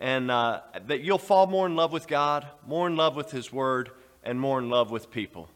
[0.00, 3.52] and uh, that you'll fall more in love with God, more in love with His
[3.52, 3.90] Word,
[4.24, 5.48] and more in love with people.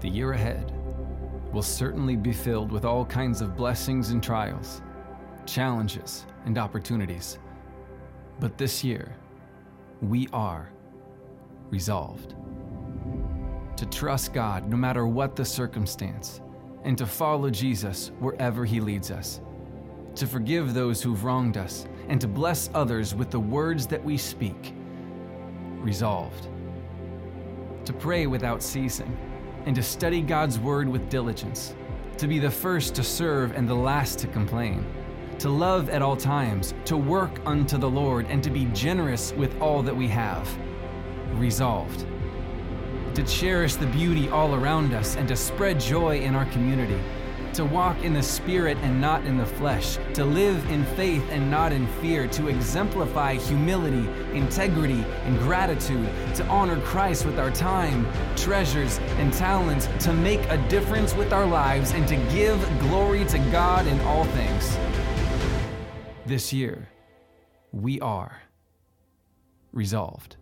[0.00, 0.72] The year ahead
[1.52, 4.82] will certainly be filled with all kinds of blessings and trials,
[5.46, 7.38] challenges and opportunities.
[8.40, 9.14] But this year,
[10.00, 10.70] we are
[11.70, 12.34] resolved
[13.76, 16.40] to trust God no matter what the circumstance,
[16.84, 19.40] and to follow Jesus wherever He leads us,
[20.14, 24.16] to forgive those who've wronged us, and to bless others with the words that we
[24.16, 24.74] speak.
[25.80, 26.48] Resolved.
[27.84, 29.16] To pray without ceasing,
[29.66, 31.74] and to study God's Word with diligence,
[32.18, 34.86] to be the first to serve and the last to complain,
[35.38, 39.60] to love at all times, to work unto the Lord, and to be generous with
[39.60, 40.48] all that we have.
[41.34, 42.06] Resolved
[43.16, 47.00] to cherish the beauty all around us and to spread joy in our community,
[47.54, 51.50] to walk in the Spirit and not in the flesh, to live in faith and
[51.50, 54.06] not in fear, to exemplify humility,
[54.36, 58.06] integrity, and gratitude, to honor Christ with our time,
[58.36, 63.38] treasures, and talents, to make a difference with our lives, and to give glory to
[63.50, 64.76] God in all things.
[66.26, 66.90] This year,
[67.72, 68.42] we are
[69.72, 70.36] resolved.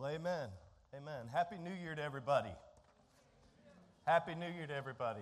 [0.00, 0.48] Well, amen.
[0.96, 1.28] Amen.
[1.30, 2.48] Happy New Year to everybody.
[4.06, 5.20] Happy New Year to everybody.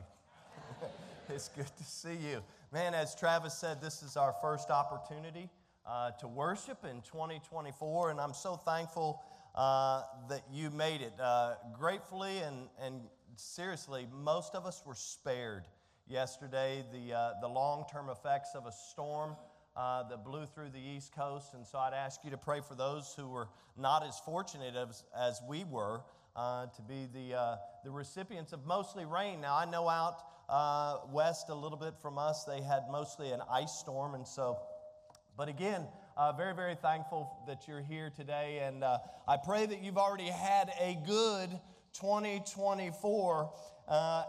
[1.28, 2.44] it's good to see you.
[2.72, 5.50] Man, as Travis said, this is our first opportunity
[5.84, 9.20] uh, to worship in 2024, and I'm so thankful
[9.56, 11.14] uh, that you made it.
[11.20, 13.00] Uh, gratefully and, and
[13.34, 15.66] seriously, most of us were spared
[16.06, 16.84] yesterday.
[16.92, 19.34] The, uh, the long term effects of a storm
[19.78, 21.54] uh, that blew through the East Coast.
[21.54, 25.04] And so I'd ask you to pray for those who were not as fortunate as,
[25.16, 26.00] as we were
[26.34, 29.40] uh, to be the, uh, the recipients of mostly rain.
[29.40, 33.40] Now, I know out uh, west a little bit from us, they had mostly an
[33.48, 34.16] ice storm.
[34.16, 34.58] And so,
[35.36, 38.62] but again, uh, very, very thankful that you're here today.
[38.64, 41.50] And uh, I pray that you've already had a good
[41.92, 43.52] 2024.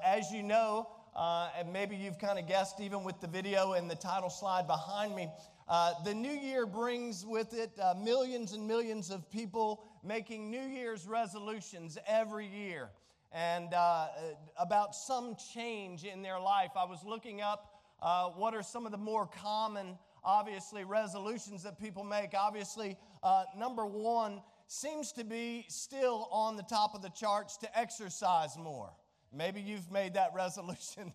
[0.05, 0.87] as you know,
[1.19, 4.65] uh, and maybe you've kind of guessed even with the video and the title slide
[4.67, 5.27] behind me.
[5.67, 10.61] Uh, the new year brings with it uh, millions and millions of people making New
[10.61, 12.89] Year's resolutions every year
[13.33, 14.07] and uh,
[14.57, 16.71] about some change in their life.
[16.77, 21.77] I was looking up uh, what are some of the more common, obviously, resolutions that
[21.77, 22.29] people make.
[22.33, 27.77] Obviously, uh, number one seems to be still on the top of the charts to
[27.77, 28.93] exercise more.
[29.33, 31.13] Maybe you've made that resolution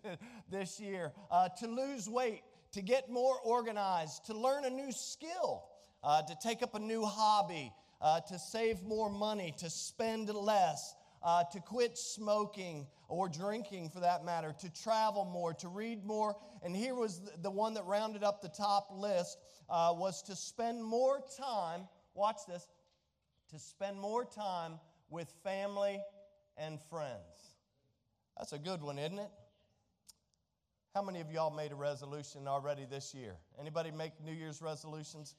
[0.49, 2.41] this year uh, to lose weight,
[2.73, 5.65] to get more organized, to learn a new skill,
[6.03, 7.71] uh, to take up a new hobby,
[8.01, 13.99] uh, to save more money, to spend less, uh, to quit smoking or drinking for
[13.99, 16.35] that matter, to travel more, to read more.
[16.63, 19.37] And here was the one that rounded up the top list
[19.69, 22.67] uh, was to spend more time, watch this,
[23.49, 25.99] to spend more time with family
[26.57, 27.54] and friends.
[28.37, 29.29] That's a good one, isn't it?
[30.93, 33.35] How many of y'all made a resolution already this year?
[33.59, 35.35] Anybody make New Year's resolutions?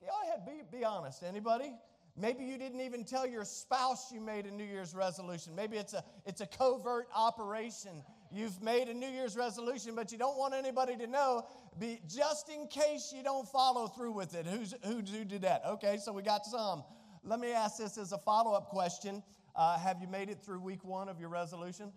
[0.00, 1.22] Go ahead, be, be honest.
[1.22, 1.72] Anybody?
[2.16, 5.54] Maybe you didn't even tell your spouse you made a New Year's resolution.
[5.54, 8.04] Maybe it's a, it's a covert operation.
[8.30, 11.46] You've made a New Year's resolution, but you don't want anybody to know,
[11.80, 14.46] be, just in case you don't follow through with it.
[14.46, 15.62] Who's, who, who did that?
[15.66, 16.84] Okay, so we got some.
[17.24, 19.22] Let me ask this as a follow up question
[19.56, 21.92] uh, Have you made it through week one of your resolution?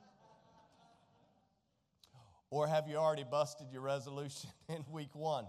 [2.50, 5.46] Or have you already busted your resolution in week one?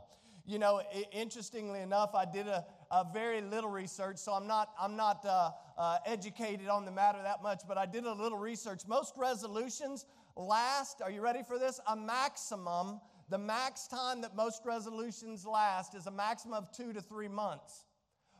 [0.46, 0.80] You know,
[1.12, 5.50] interestingly enough, I did a, a very little research, so I'm not, I'm not uh,
[5.76, 8.82] uh, educated on the matter that much, but I did a little research.
[8.88, 10.06] Most resolutions
[10.36, 11.80] last, are you ready for this?
[11.86, 12.98] A maximum,
[13.28, 17.84] the max time that most resolutions last is a maximum of two to three months.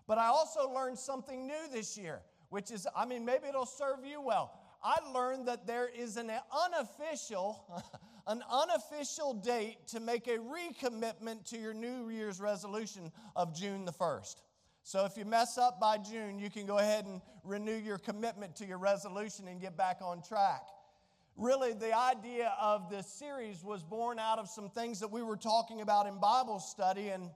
[0.06, 4.06] But I also learned something new this year, which is, I mean, maybe it'll serve
[4.06, 4.58] you well.
[4.82, 6.30] I learned that there is an
[6.66, 7.84] unofficial,
[8.28, 13.92] an unofficial date to make a recommitment to your New Year's resolution of June the
[13.92, 14.36] 1st.
[14.82, 18.54] So if you mess up by June, you can go ahead and renew your commitment
[18.56, 20.62] to your resolution and get back on track.
[21.36, 25.36] Really, the idea of this series was born out of some things that we were
[25.36, 27.30] talking about in Bible study, and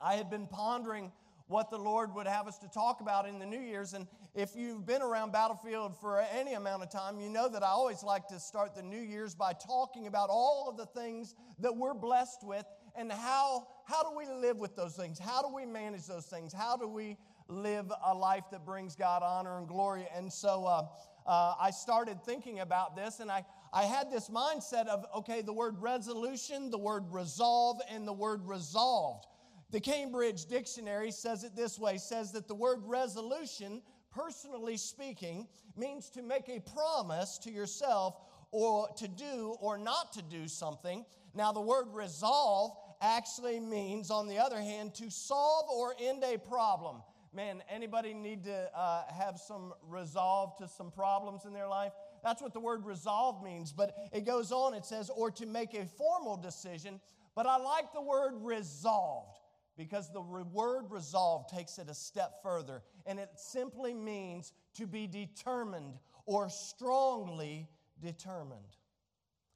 [0.00, 1.12] I had been pondering
[1.48, 3.94] what the Lord would have us to talk about in the New Year's.
[3.94, 7.68] And if you've been around Battlefield for any amount of time, you know that I
[7.68, 11.74] always like to start the New Year's by talking about all of the things that
[11.74, 12.66] we're blessed with
[12.96, 15.18] and how, how do we live with those things?
[15.18, 16.52] How do we manage those things?
[16.52, 17.16] How do we
[17.48, 20.08] live a life that brings God honor and glory?
[20.14, 20.86] And so uh,
[21.26, 25.52] uh, I started thinking about this and I, I had this mindset of okay, the
[25.52, 29.26] word resolution, the word resolve, and the word resolved.
[29.70, 33.82] The Cambridge Dictionary says it this way says that the word resolution,
[34.12, 38.16] personally speaking, means to make a promise to yourself
[38.52, 41.04] or to do or not to do something.
[41.34, 46.38] Now, the word resolve actually means, on the other hand, to solve or end a
[46.38, 47.02] problem.
[47.34, 51.92] Man, anybody need to uh, have some resolve to some problems in their life?
[52.22, 53.72] That's what the word resolve means.
[53.72, 57.00] But it goes on, it says, or to make a formal decision.
[57.34, 59.35] But I like the word resolved
[59.76, 62.82] because the word resolve takes it a step further.
[63.04, 67.68] And it simply means to be determined or strongly
[68.00, 68.60] determined.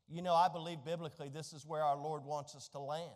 [0.09, 3.11] You know, I believe biblically this is where our Lord wants us to land.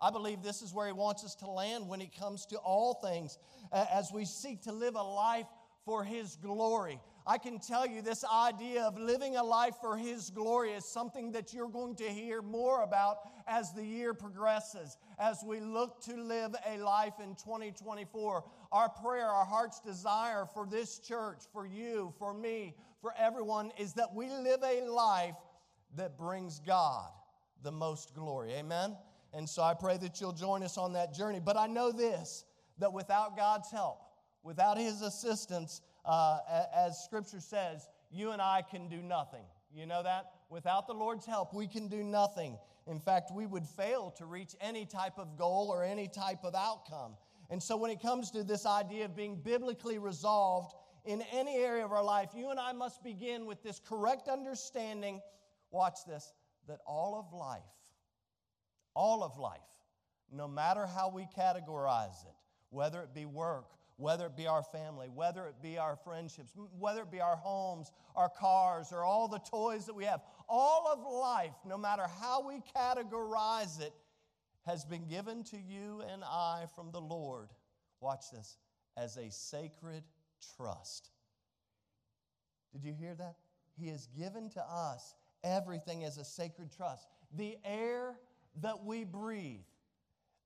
[0.00, 2.94] I believe this is where He wants us to land when it comes to all
[2.94, 3.38] things
[3.72, 5.46] as we seek to live a life
[5.84, 7.00] for His glory.
[7.28, 11.32] I can tell you this idea of living a life for His glory is something
[11.32, 16.16] that you're going to hear more about as the year progresses, as we look to
[16.16, 18.44] live a life in 2024.
[18.72, 23.92] Our prayer, our heart's desire for this church, for you, for me, for everyone is
[23.92, 25.36] that we live a life
[25.96, 27.10] that brings God
[27.62, 28.54] the most glory.
[28.54, 28.96] Amen?
[29.34, 31.40] And so I pray that you'll join us on that journey.
[31.44, 32.46] But I know this
[32.78, 34.00] that without God's help,
[34.42, 36.38] without His assistance, uh,
[36.74, 39.44] as Scripture says, you and I can do nothing.
[39.74, 40.32] You know that?
[40.48, 42.58] Without the Lord's help, we can do nothing.
[42.86, 46.54] In fact, we would fail to reach any type of goal or any type of
[46.54, 47.12] outcome.
[47.50, 50.74] And so, when it comes to this idea of being biblically resolved
[51.04, 55.20] in any area of our life, you and I must begin with this correct understanding
[55.70, 56.32] watch this,
[56.66, 57.60] that all of life,
[58.94, 59.60] all of life,
[60.32, 62.34] no matter how we categorize it,
[62.70, 63.66] whether it be work,
[63.98, 67.90] whether it be our family, whether it be our friendships, whether it be our homes,
[68.14, 72.46] our cars, or all the toys that we have, all of life, no matter how
[72.46, 73.92] we categorize it,
[74.64, 77.48] has been given to you and I from the Lord.
[78.00, 78.56] Watch this
[78.96, 80.04] as a sacred
[80.56, 81.10] trust.
[82.72, 83.34] Did you hear that?
[83.80, 87.08] He has given to us everything as a sacred trust.
[87.36, 88.14] The air
[88.60, 89.66] that we breathe.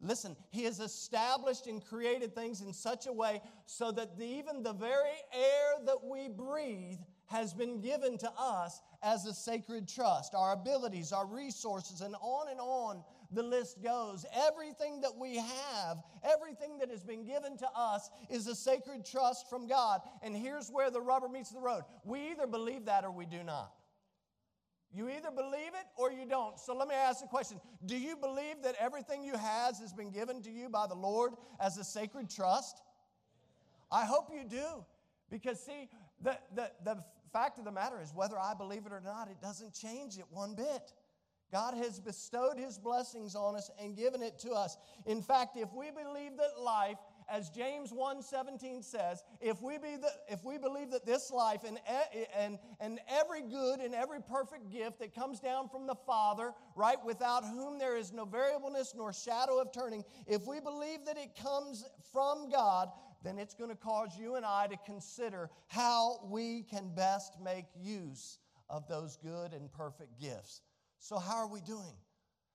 [0.02, 4.62] Listen, He has established and created things in such a way so that the, even
[4.62, 10.34] the very air that we breathe has been given to us as a sacred trust.
[10.34, 14.26] Our abilities, our resources, and on and on the list goes.
[14.34, 19.48] Everything that we have, everything that has been given to us is a sacred trust
[19.48, 20.02] from God.
[20.22, 21.84] And here's where the rubber meets the road.
[22.04, 23.72] We either believe that or we do not.
[24.94, 26.58] You either believe it or you don't.
[26.58, 30.10] So let me ask the question Do you believe that everything you has has been
[30.10, 32.82] given to you by the Lord as a sacred trust?
[33.90, 34.84] I hope you do.
[35.30, 35.88] Because, see,
[36.20, 37.02] the, the, the
[37.32, 40.24] fact of the matter is, whether I believe it or not, it doesn't change it
[40.30, 40.92] one bit.
[41.50, 44.76] God has bestowed His blessings on us and given it to us.
[45.06, 46.96] In fact, if we believe that life
[47.32, 51.78] as James 1:17 says, if we, be the, if we believe that this life and,
[51.86, 56.52] eh, and, and every good and every perfect gift that comes down from the Father,
[56.76, 61.16] right, without whom there is no variableness nor shadow of turning, if we believe that
[61.16, 62.90] it comes from God,
[63.24, 67.64] then it's going to cause you and I to consider how we can best make
[67.80, 70.60] use of those good and perfect gifts.
[70.98, 71.96] So, how are we doing?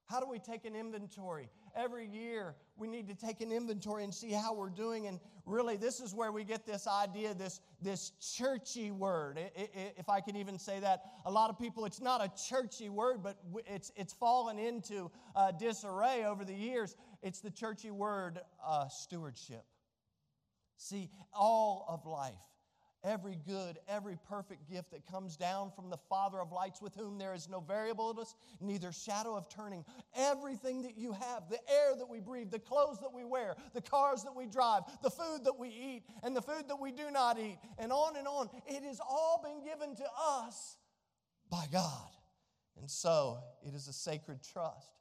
[0.06, 1.50] How do we take an inventory?
[1.78, 5.06] Every year, we need to take an inventory and see how we're doing.
[5.06, 10.20] And really, this is where we get this idea, this, this churchy word, if I
[10.20, 11.04] can even say that.
[11.26, 15.52] A lot of people, it's not a churchy word, but it's, it's fallen into uh,
[15.52, 16.96] disarray over the years.
[17.22, 19.64] It's the churchy word, uh, stewardship.
[20.78, 22.34] See, all of life
[23.08, 27.18] every good, every perfect gift that comes down from the Father of lights, with whom
[27.18, 29.86] there is no variableness, neither shadow of turning.
[30.16, 33.82] Everything that you have, the air that we breathe, the clothes that we wear, the
[33.82, 37.10] cars that we drive, the food that we eat, and the food that we do
[37.10, 40.78] not eat, and on and on, it has all been given to us
[41.50, 42.10] by God.
[42.80, 44.98] And so it is a sacred trust.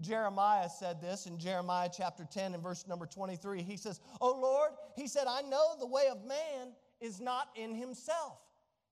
[0.00, 3.62] Jeremiah said this in Jeremiah chapter 10 and verse number 23.
[3.62, 7.74] He says, Oh Lord, he said, I know the way of man is not in
[7.74, 8.38] himself.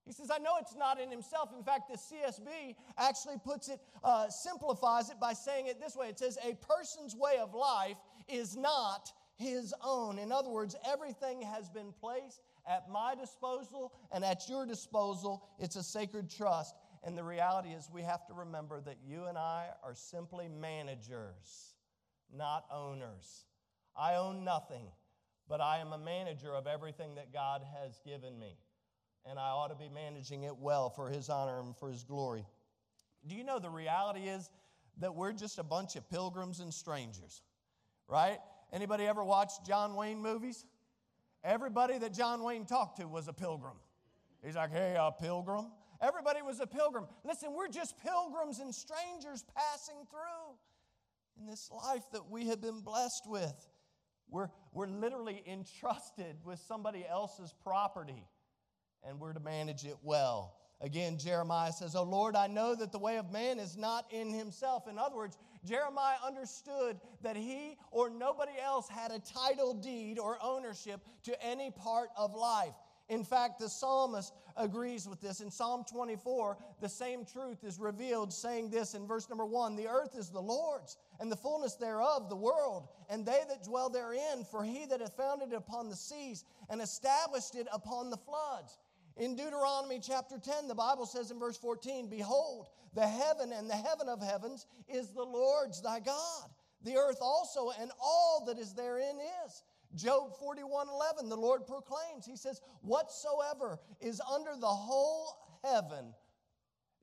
[0.05, 1.49] He says, I know it's not in himself.
[1.55, 6.07] In fact, the CSB actually puts it, uh, simplifies it by saying it this way
[6.07, 7.97] it says, A person's way of life
[8.29, 10.17] is not his own.
[10.17, 15.43] In other words, everything has been placed at my disposal and at your disposal.
[15.59, 16.75] It's a sacred trust.
[17.03, 21.75] And the reality is, we have to remember that you and I are simply managers,
[22.35, 23.45] not owners.
[23.95, 24.87] I own nothing,
[25.49, 28.57] but I am a manager of everything that God has given me.
[29.29, 32.45] And I ought to be managing it well for His honor and for His glory.
[33.27, 34.49] Do you know the reality is
[34.99, 37.41] that we're just a bunch of pilgrims and strangers,
[38.07, 38.39] right?
[38.71, 40.65] Anybody ever watched John Wayne movies?
[41.43, 43.77] Everybody that John Wayne talked to was a pilgrim.
[44.43, 45.67] He's like, hey, a pilgrim.
[46.01, 47.05] Everybody was a pilgrim.
[47.23, 50.57] Listen, we're just pilgrims and strangers passing through
[51.39, 53.67] in this life that we have been blessed with.
[54.29, 58.27] We're, we're literally entrusted with somebody else's property,
[59.03, 60.55] and we're to manage it well.
[60.79, 64.31] Again, Jeremiah says, Oh Lord, I know that the way of man is not in
[64.31, 64.87] himself.
[64.87, 70.37] In other words, Jeremiah understood that he or nobody else had a title deed or
[70.41, 72.75] ownership to any part of life.
[73.09, 75.39] In fact, the psalmist agrees with this.
[75.39, 79.87] In Psalm 24, the same truth is revealed, saying this in verse number one The
[79.87, 84.45] earth is the Lord's, and the fullness thereof the world, and they that dwell therein.
[84.49, 88.77] For he that hath founded it upon the seas and established it upon the floods.
[89.17, 93.75] In Deuteronomy chapter 10, the Bible says in verse 14, Behold, the heaven and the
[93.75, 96.49] heaven of heavens is the Lord's thy God.
[96.83, 99.63] The earth also and all that is therein is.
[99.95, 106.13] Job 41 11, the Lord proclaims, He says, Whatsoever is under the whole heaven,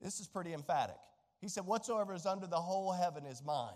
[0.01, 0.97] this is pretty emphatic.
[1.41, 3.73] He said, Whatsoever is under the whole heaven is mine.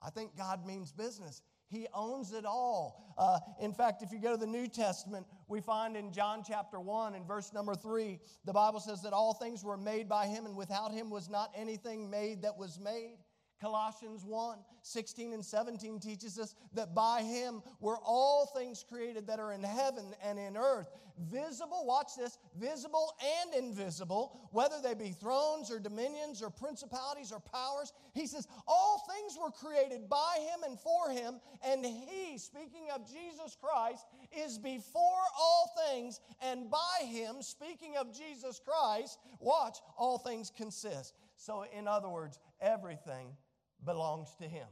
[0.00, 1.42] I think God means business.
[1.68, 3.14] He owns it all.
[3.16, 6.78] Uh, in fact, if you go to the New Testament, we find in John chapter
[6.78, 10.44] 1 and verse number 3, the Bible says that all things were made by him,
[10.44, 13.16] and without him was not anything made that was made.
[13.62, 19.38] Colossians 1 16 and 17 teaches us that by him were all things created that
[19.38, 20.88] are in heaven and in earth,
[21.30, 23.14] visible, watch this, visible
[23.44, 27.92] and invisible, whether they be thrones or dominions or principalities or powers.
[28.14, 33.06] He says, All things were created by him and for him, and he, speaking of
[33.06, 34.04] Jesus Christ,
[34.36, 41.14] is before all things, and by him, speaking of Jesus Christ, watch, all things consist.
[41.36, 43.36] So, in other words, everything
[43.84, 44.66] belongs to Him.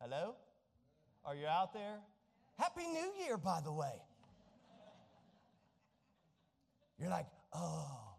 [0.00, 0.34] Hello?
[1.24, 1.98] Are you out there?
[2.58, 4.02] Happy New Year, by the way.
[6.98, 8.16] You're like, oh,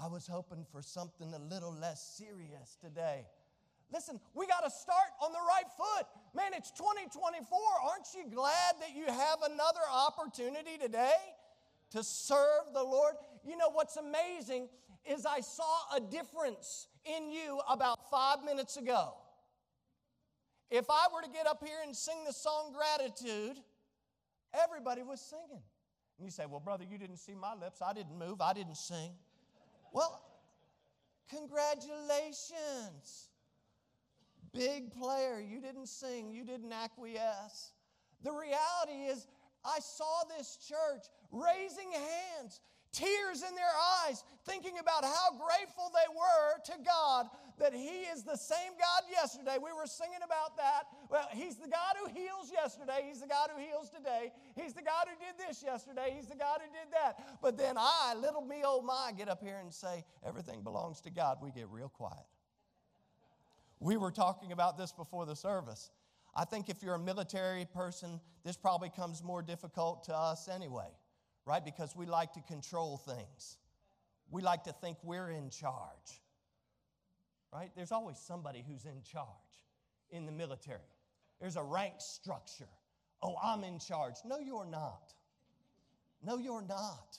[0.00, 3.26] I was hoping for something a little less serious today.
[3.92, 6.06] Listen, we got to start on the right foot.
[6.34, 7.58] Man, it's 2024.
[7.88, 11.14] Aren't you glad that you have another opportunity today
[11.90, 13.14] to serve the Lord?
[13.44, 14.68] You know what's amazing
[15.08, 19.14] is I saw a difference in you about five minutes ago.
[20.70, 23.56] If I were to get up here and sing the song Gratitude,
[24.52, 25.62] everybody was singing.
[26.18, 27.80] And you say, Well, brother, you didn't see my lips.
[27.82, 28.40] I didn't move.
[28.40, 29.12] I didn't sing.
[29.92, 30.22] Well,
[31.30, 33.28] congratulations.
[34.52, 35.40] Big player.
[35.40, 36.30] You didn't sing.
[36.30, 37.72] You didn't acquiesce.
[38.22, 39.26] The reality is,
[39.64, 42.60] I saw this church raising hands,
[42.96, 48.22] tears in their eyes, thinking about how grateful they were to God that He is
[48.22, 49.56] the same God yesterday.
[49.62, 50.88] We were singing about that.
[51.10, 54.82] Well, He's the God who heals yesterday, He's the God who heals today, He's the
[54.82, 57.40] God who did this yesterday, He's the God who did that.
[57.42, 61.10] But then I, little me, oh my, get up here and say, everything belongs to
[61.10, 61.38] God.
[61.42, 62.26] We get real quiet.
[63.78, 65.90] We were talking about this before the service.
[66.34, 70.88] I think if you're a military person, this probably comes more difficult to us anyway
[71.46, 71.64] right?
[71.64, 73.56] Because we like to control things.
[74.30, 76.20] We like to think we're in charge,
[77.52, 77.70] right?
[77.76, 79.28] There's always somebody who's in charge
[80.10, 80.80] in the military.
[81.40, 82.68] There's a rank structure.
[83.22, 84.14] Oh, I'm in charge.
[84.24, 85.14] No, you're not.
[86.24, 87.16] No, you're not.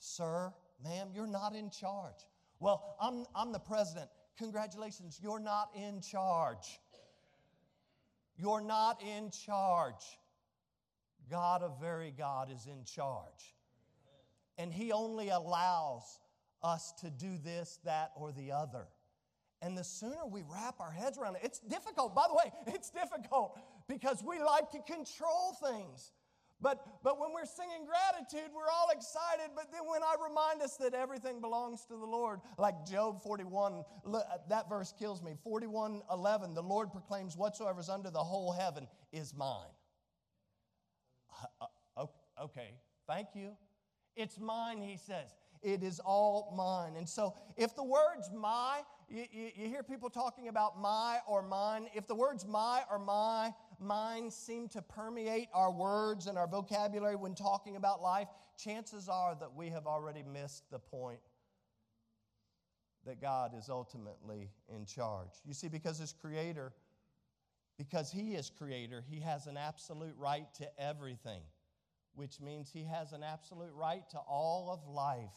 [0.00, 2.26] Sir, ma'am, you're not in charge.
[2.58, 4.10] Well, I'm, I'm the president.
[4.36, 6.80] Congratulations, you're not in charge.
[8.36, 10.18] You're not in charge.
[11.30, 13.54] God, a very God, is in charge
[14.60, 16.20] and He only allows
[16.62, 18.86] us to do this, that, or the other.
[19.62, 22.14] And the sooner we wrap our heads around it, it's difficult.
[22.14, 26.12] By the way, it's difficult because we like to control things.
[26.62, 29.52] But, but when we're singing gratitude, we're all excited.
[29.56, 33.82] But then when I remind us that everything belongs to the Lord, like Job 41,
[34.50, 35.32] that verse kills me.
[35.42, 39.72] 41 11, the Lord proclaims, Whatsoever is under the whole heaven is mine.
[41.62, 42.06] Uh, uh,
[42.44, 42.74] okay,
[43.06, 43.52] thank you.
[44.20, 45.34] It's mine, he says.
[45.62, 46.96] It is all mine.
[46.96, 51.42] And so, if the words my, you, you, you, hear people talking about my or
[51.42, 56.46] mine, if the words my or my, mine seem to permeate our words and our
[56.46, 61.20] vocabulary when talking about life, chances are that we have already missed the point
[63.06, 65.30] that God is ultimately in charge.
[65.44, 66.72] You see, because as creator,
[67.76, 71.42] because He is creator, He has an absolute right to everything
[72.14, 75.34] which means he has an absolute right to all of life,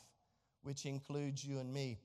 [0.63, 1.99] which includes you and me.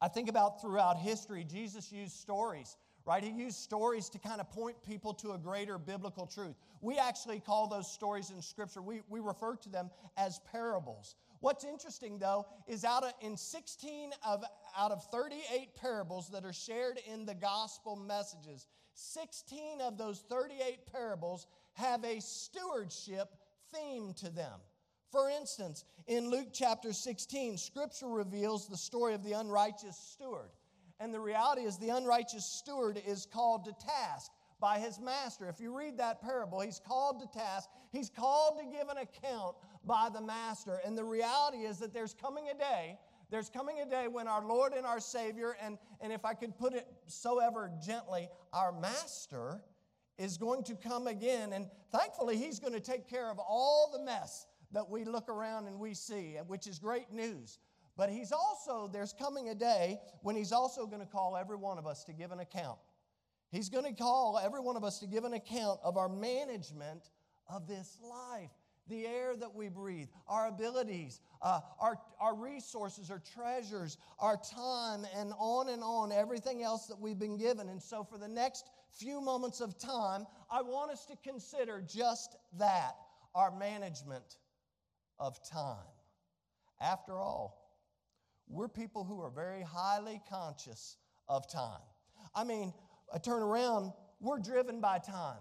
[0.00, 2.76] I think about throughout history, Jesus used stories,
[3.06, 3.22] right?
[3.22, 6.56] He used stories to kind of point people to a greater biblical truth.
[6.80, 11.14] We actually call those stories in Scripture, we, we refer to them as parables.
[11.40, 14.44] What's interesting, though, is out of, in 16 of,
[14.76, 20.90] out of 38 parables that are shared in the gospel messages, 16 of those 38
[20.90, 23.34] parables have a stewardship
[23.76, 24.60] theme to them.
[25.12, 30.50] For instance, in Luke chapter 16, scripture reveals the story of the unrighteous steward.
[30.98, 35.48] And the reality is, the unrighteous steward is called to task by his master.
[35.48, 37.68] If you read that parable, he's called to task.
[37.92, 40.80] He's called to give an account by the master.
[40.84, 42.98] And the reality is that there's coming a day,
[43.30, 46.56] there's coming a day when our Lord and our Savior, and, and if I could
[46.56, 49.60] put it so ever gently, our master
[50.18, 51.52] is going to come again.
[51.52, 55.66] And thankfully, He's going to take care of all the mess that we look around
[55.66, 57.58] and we see, which is great news.
[57.96, 61.78] But He's also, there's coming a day when He's also going to call every one
[61.78, 62.78] of us to give an account.
[63.50, 67.10] He's going to call every one of us to give an account of our management
[67.48, 68.50] of this life
[68.88, 75.04] the air that we breathe, our abilities, uh, our, our resources, our treasures, our time,
[75.16, 77.68] and on and on, everything else that we've been given.
[77.68, 78.66] And so, for the next
[78.98, 82.96] few moments of time, I want us to consider just that
[83.34, 84.36] our management
[85.18, 85.76] of time.
[86.80, 87.62] After all,
[88.48, 90.96] we're people who are very highly conscious
[91.28, 91.80] of time.
[92.34, 92.72] I mean,
[93.12, 95.38] I turn around, we're driven by time.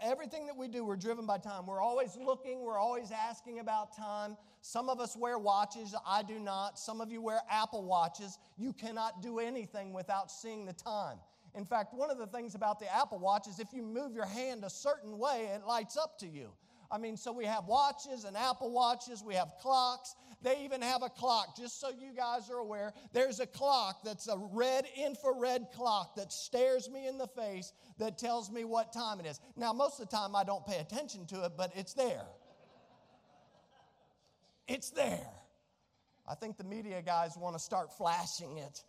[0.00, 1.66] Everything that we do, we're driven by time.
[1.66, 4.36] We're always looking, we're always asking about time.
[4.60, 6.78] Some of us wear watches, I do not.
[6.78, 8.38] Some of you wear Apple Watches.
[8.56, 11.18] You cannot do anything without seeing the time.
[11.54, 14.26] In fact, one of the things about the Apple Watch is if you move your
[14.26, 16.50] hand a certain way, it lights up to you.
[16.90, 20.14] I mean, so we have watches and Apple Watches, we have clocks.
[20.42, 22.92] They even have a clock, just so you guys are aware.
[23.12, 28.18] There's a clock that's a red infrared clock that stares me in the face that
[28.18, 29.40] tells me what time it is.
[29.56, 32.26] Now, most of the time I don't pay attention to it, but it's there.
[34.68, 35.30] It's there.
[36.28, 38.84] I think the media guys want to start flashing it,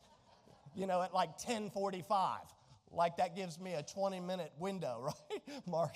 [0.75, 2.39] you know, at like 1045
[2.95, 4.99] like that gives me a 20 minute window,
[5.31, 5.95] right, Mark?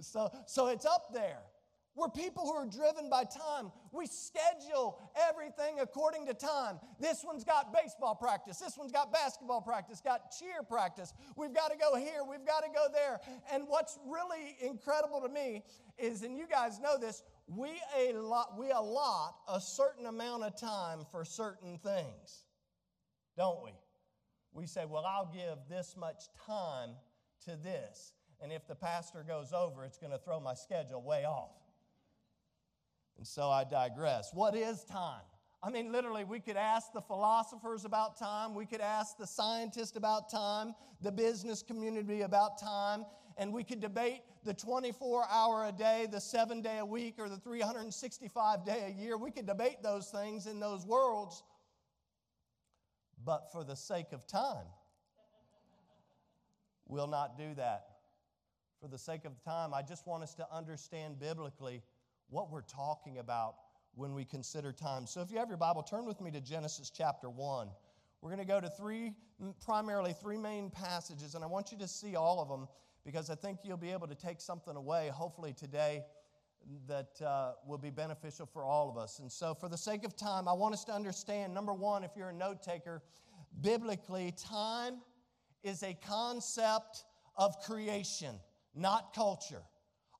[0.00, 1.42] So, so it's up there.
[1.96, 3.72] We're people who are driven by time.
[3.90, 6.78] We schedule everything according to time.
[7.00, 8.58] This one's got baseball practice.
[8.58, 11.14] This one's got basketball practice, got cheer practice.
[11.36, 12.22] We've got to go here.
[12.28, 13.18] We've got to go there.
[13.50, 15.64] And what's really incredible to me
[15.96, 20.54] is, and you guys know this, we, a lot, we allot a certain amount of
[20.60, 22.44] time for certain things,
[23.38, 23.70] don't we?
[24.56, 26.90] We say, well, I'll give this much time
[27.44, 28.14] to this.
[28.40, 31.52] And if the pastor goes over, it's going to throw my schedule way off.
[33.18, 34.32] And so I digress.
[34.32, 35.22] What is time?
[35.62, 39.96] I mean, literally, we could ask the philosophers about time, we could ask the scientists
[39.96, 43.04] about time, the business community about time,
[43.36, 47.28] and we could debate the 24 hour a day, the seven day a week, or
[47.28, 49.16] the 365 day a year.
[49.16, 51.42] We could debate those things in those worlds
[53.26, 54.64] but for the sake of time,
[56.86, 57.86] we'll not do that.
[58.80, 61.82] For the sake of time, I just want us to understand biblically
[62.28, 63.56] what we're talking about
[63.96, 65.06] when we consider time.
[65.06, 67.68] So if you have your Bible, turn with me to Genesis chapter 1.
[68.20, 69.12] We're going to go to three,
[69.64, 72.68] primarily three main passages, and I want you to see all of them
[73.04, 76.02] because I think you'll be able to take something away, hopefully today,
[76.86, 79.18] that uh, will be beneficial for all of us.
[79.18, 82.10] And so, for the sake of time, I want us to understand number one, if
[82.16, 83.02] you're a note taker,
[83.60, 84.98] biblically, time
[85.62, 87.04] is a concept
[87.36, 88.40] of creation,
[88.74, 89.62] not culture.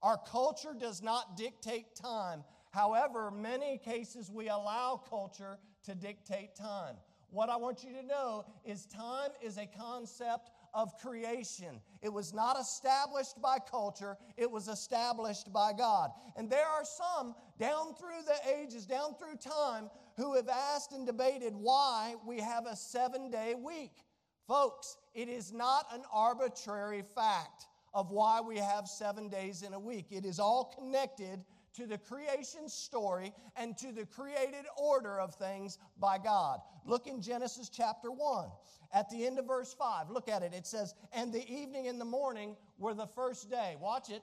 [0.03, 2.45] Our culture does not dictate time.
[2.71, 6.97] However, many cases we allow culture to dictate time.
[7.31, 11.81] What I want you to know is time is a concept of creation.
[12.03, 16.11] It was not established by culture, it was established by God.
[16.37, 21.07] And there are some down through the ages, down through time, who have asked and
[21.07, 24.05] debated why we have a seven day week.
[24.47, 29.79] Folks, it is not an arbitrary fact of why we have seven days in a
[29.79, 30.09] week.
[30.11, 31.43] It is all connected
[31.77, 36.61] to the creation story and to the created order of things by God.
[36.85, 38.49] Look in Genesis chapter 1.
[38.95, 40.53] At the end of verse 5, look at it.
[40.55, 43.77] It says, And the evening and the morning were the first day.
[43.81, 44.23] Watch it.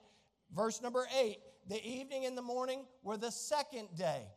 [0.56, 1.38] Verse number 8,
[1.68, 4.28] the evening and the morning were the second day.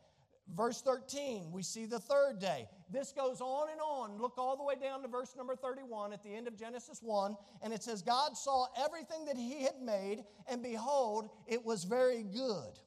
[0.55, 2.67] Verse 13, we see the third day.
[2.89, 4.17] This goes on and on.
[4.19, 7.35] Look all the way down to verse number 31 at the end of Genesis 1.
[7.61, 12.23] And it says, God saw everything that he had made, and behold, it was very
[12.23, 12.79] good.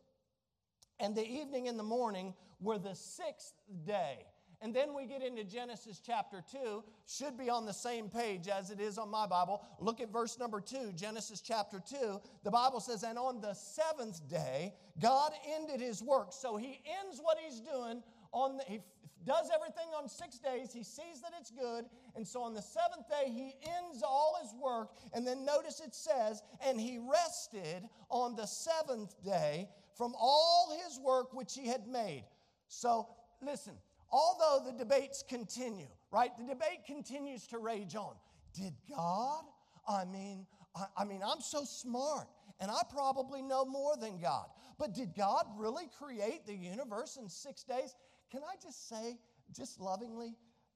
[1.01, 3.55] And the evening and the morning were the sixth
[3.87, 4.27] day.
[4.63, 8.71] And then we get into Genesis chapter 2, should be on the same page as
[8.71, 9.65] it is on my Bible.
[9.79, 12.21] Look at verse number 2, Genesis chapter 2.
[12.45, 16.35] The Bible says, And on the seventh day, God ended his work.
[16.35, 18.81] So he ends what he's doing on the, he
[19.25, 20.73] does everything on six days.
[20.73, 21.87] He sees that it's good.
[22.15, 24.91] And so on the seventh day, he ends all his work.
[25.15, 29.69] And then notice it says, And he rested on the seventh day
[30.01, 32.25] from all his work which he had made.
[32.69, 33.07] So
[33.43, 33.75] listen,
[34.11, 36.31] although the debates continue, right?
[36.39, 38.15] The debate continues to rage on.
[38.55, 39.43] Did God?
[39.87, 42.29] I mean, I, I, mean, I'm so smart
[42.61, 44.47] and I probably know more than God.
[44.79, 47.95] But did God really create the universe in six days?
[48.33, 49.19] Can I just say,
[49.55, 50.35] just lovingly,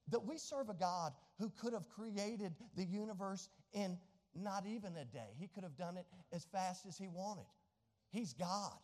[0.09, 3.97] that we serve a God who could have created the universe in
[4.35, 5.31] not even a day.
[5.39, 7.47] He could have done it as fast as he wanted.
[8.11, 8.77] He's God.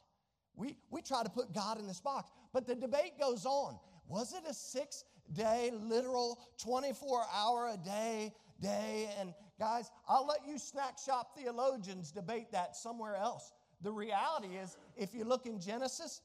[0.54, 3.78] We, we try to put God in this box, but the debate goes on.
[4.08, 9.08] Was it a six day, literal, 24 hour a day day?
[9.18, 13.52] And guys, I'll let you snack shop theologians debate that somewhere else.
[13.82, 16.20] The reality is, if you look in Genesis,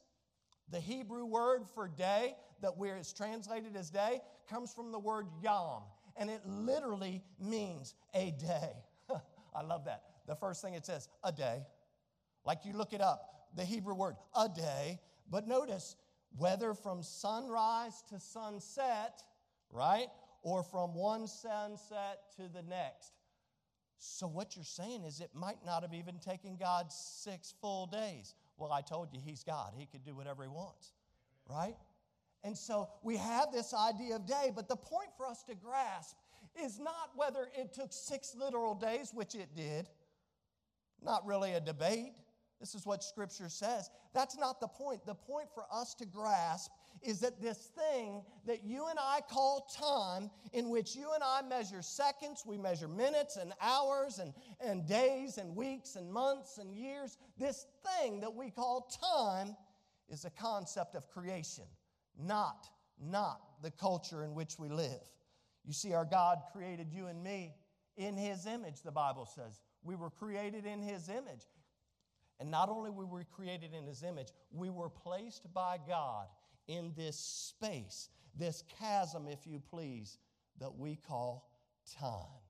[0.71, 5.27] the Hebrew word for day that where it's translated as day comes from the word
[5.41, 5.83] yom,
[6.17, 8.71] and it literally means a day.
[9.55, 10.03] I love that.
[10.27, 11.61] The first thing it says, a day.
[12.45, 14.99] Like you look it up, the Hebrew word, a day.
[15.29, 15.95] But notice,
[16.37, 19.23] whether from sunrise to sunset,
[19.71, 20.07] right?
[20.43, 23.13] Or from one sunset to the next.
[23.97, 28.35] So, what you're saying is it might not have even taken God six full days.
[28.57, 30.93] Well, I told you he's God, he could do whatever he wants,
[31.49, 31.75] right?
[32.43, 36.15] And so we have this idea of day, but the point for us to grasp
[36.63, 39.89] is not whether it took six literal days, which it did,
[41.01, 42.13] not really a debate.
[42.65, 43.91] This is what Scripture says.
[44.15, 45.06] That's not the point.
[45.06, 46.71] The point for us to grasp
[47.04, 51.43] is that this thing that you and I call time, in which you and I
[51.43, 56.73] measure seconds, we measure minutes and hours and, and days and weeks and months and
[56.73, 57.67] years, this
[57.99, 59.56] thing that we call time
[60.10, 61.65] is a concept of creation,
[62.17, 62.67] not,
[62.99, 65.04] not the culture in which we live.
[65.65, 67.54] You see, our God created you and me
[67.95, 69.62] in His image, the Bible says.
[69.84, 71.45] We were created in His image.
[72.39, 76.27] And not only were we created in His image, we were placed by God
[76.67, 80.17] in this space, this chasm, if you please,
[80.59, 81.49] that we call
[81.99, 82.41] time.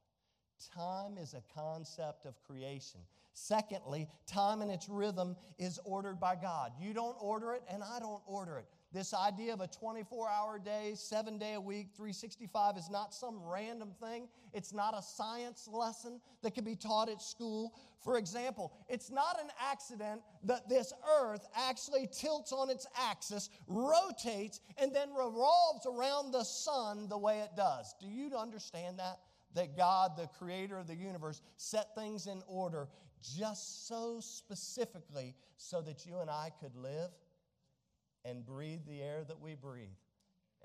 [0.73, 3.01] Time is a concept of creation.
[3.33, 6.71] Secondly, time and its rhythm is ordered by God.
[6.79, 8.65] You don't order it, and I don't order it.
[8.95, 13.41] This idea of a 24 hour day, seven day a week, 365 is not some
[13.43, 14.29] random thing.
[14.53, 17.73] It's not a science lesson that can be taught at school.
[18.01, 24.61] For example, it's not an accident that this earth actually tilts on its axis, rotates,
[24.77, 27.93] and then revolves around the sun the way it does.
[27.99, 29.19] Do you understand that?
[29.55, 32.87] That God, the creator of the universe, set things in order
[33.21, 37.09] just so specifically so that you and I could live
[38.25, 39.87] and breathe the air that we breathe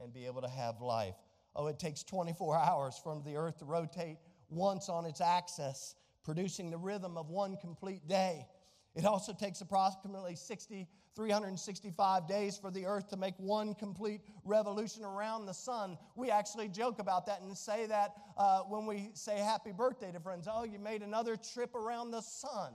[0.02, 1.14] and be able to have life.
[1.54, 4.16] Oh, it takes 24 hours from the earth to rotate
[4.48, 5.94] once on its axis,
[6.24, 8.46] producing the rhythm of one complete day.
[8.94, 15.04] It also takes approximately 60, 365 days for the earth to make one complete revolution
[15.04, 15.96] around the sun.
[16.16, 20.20] We actually joke about that and say that uh, when we say happy birthday to
[20.20, 20.48] friends.
[20.50, 22.72] Oh, you made another trip around the sun.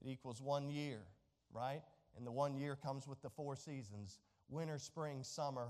[0.00, 1.00] It equals one year,
[1.52, 1.82] right?
[2.18, 4.18] And the one year comes with the four seasons
[4.50, 5.68] winter, spring, summer,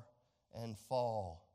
[0.54, 1.48] and fall.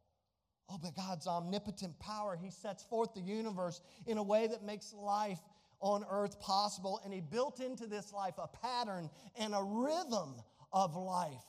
[0.69, 4.93] Oh, but God's omnipotent power, He sets forth the universe in a way that makes
[4.93, 5.39] life
[5.79, 7.01] on earth possible.
[7.03, 10.35] And He built into this life a pattern and a rhythm
[10.71, 11.43] of life,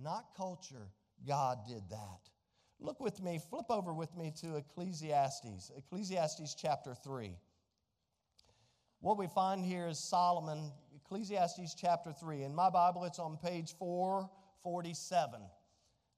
[0.00, 0.88] not culture.
[1.26, 2.20] God did that.
[2.78, 7.36] Look with me, flip over with me to Ecclesiastes, Ecclesiastes chapter 3.
[9.00, 10.72] What we find here is Solomon,
[11.12, 12.44] Ecclesiastes chapter 3.
[12.44, 15.40] In my Bible, it's on page 447.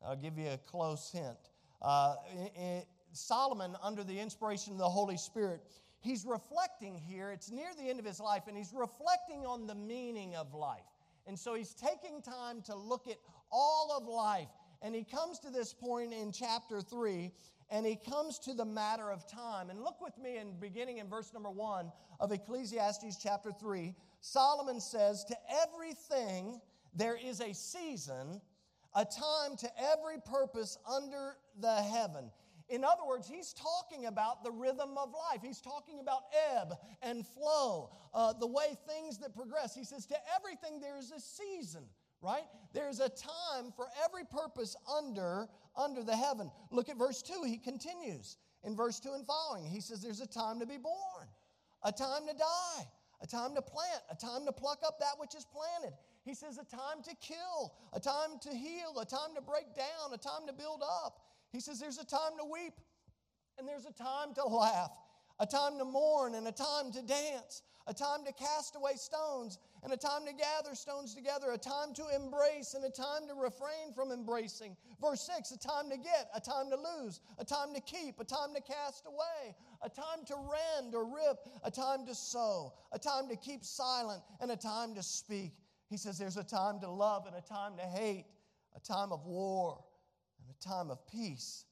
[0.07, 1.37] I'll give you a close hint.
[1.83, 2.14] Uh,
[2.54, 5.62] it, Solomon, under the inspiration of the Holy Spirit,
[5.98, 7.33] he's reflecting here.
[7.33, 10.87] It's near the end of his life, and he's reflecting on the meaning of life.
[11.26, 13.18] And so he's taking time to look at
[13.50, 14.46] all of life.
[14.80, 17.33] And he comes to this point in chapter 3,
[17.70, 19.70] and he comes to the matter of time.
[19.70, 23.94] And look with me in beginning in verse number 1 of Ecclesiastes chapter 3.
[24.20, 26.61] Solomon says, To everything
[26.94, 28.40] there is a season,
[28.94, 32.31] a time to every purpose under the heaven.
[32.68, 35.42] In other words, he's talking about the rhythm of life.
[35.42, 36.22] He's talking about
[36.57, 39.74] ebb and flow, uh, the way things that progress.
[39.74, 41.85] He says, To everything there is a season,
[42.24, 42.44] right?
[42.72, 46.50] There's a time for every purpose under, under the heaven.
[46.70, 47.44] Look at verse 2.
[47.46, 49.66] He continues in verse 2 and following.
[49.66, 51.28] He says, There's a time to be born,
[51.82, 52.84] a time to die,
[53.20, 55.96] a time to plant, a time to pluck up that which is planted.
[56.24, 60.12] He says, A time to kill, a time to heal, a time to break down,
[60.12, 61.20] a time to build up.
[61.54, 62.74] He says there's a time to weep
[63.58, 64.90] and there's a time to laugh,
[65.40, 69.59] a time to mourn and a time to dance, a time to cast away stones
[69.83, 73.35] and a time to gather stones together, a time to embrace and a time to
[73.35, 74.77] refrain from embracing.
[75.01, 78.25] Verse 6 a time to get, a time to lose, a time to keep, a
[78.25, 82.99] time to cast away, a time to rend or rip, a time to sow, a
[82.99, 85.53] time to keep silent and a time to speak.
[85.90, 88.27] He says there's a time to love and a time to hate,
[88.75, 89.85] a time of war
[90.40, 91.64] and a time of peace.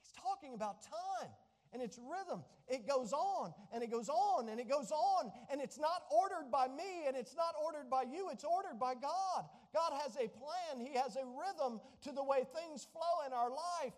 [0.00, 1.30] He's talking about time
[1.72, 2.42] and its rhythm.
[2.68, 6.50] It goes on and it goes on and it goes on, and it's not ordered
[6.50, 9.44] by me and it's not ordered by you, it's ordered by God.
[9.74, 13.50] God has a plan, He has a rhythm to the way things flow in our
[13.50, 13.94] life.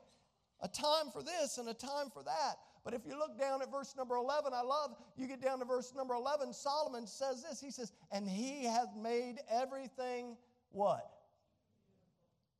[0.62, 2.56] A time for this and a time for that.
[2.84, 5.64] But if you look down at verse number 11, I love you get down to
[5.64, 6.52] verse number 11.
[6.52, 10.36] Solomon says this He says, And He hath made everything
[10.70, 11.10] what?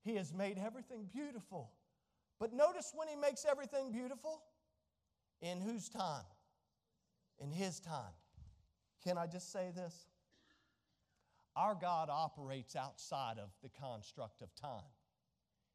[0.03, 1.71] He has made everything beautiful.
[2.39, 4.43] But notice when He makes everything beautiful,
[5.43, 6.25] in whose time?
[7.39, 8.13] In His time.
[9.03, 10.07] Can I just say this?
[11.57, 14.85] Our God operates outside of the construct of time.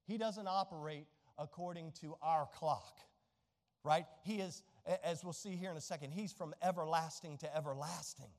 [0.06, 3.00] He doesn't operate according to our clock,
[3.84, 4.06] right?
[4.24, 4.64] He is,
[5.04, 8.30] as we'll see here in a second, He's from everlasting to everlasting.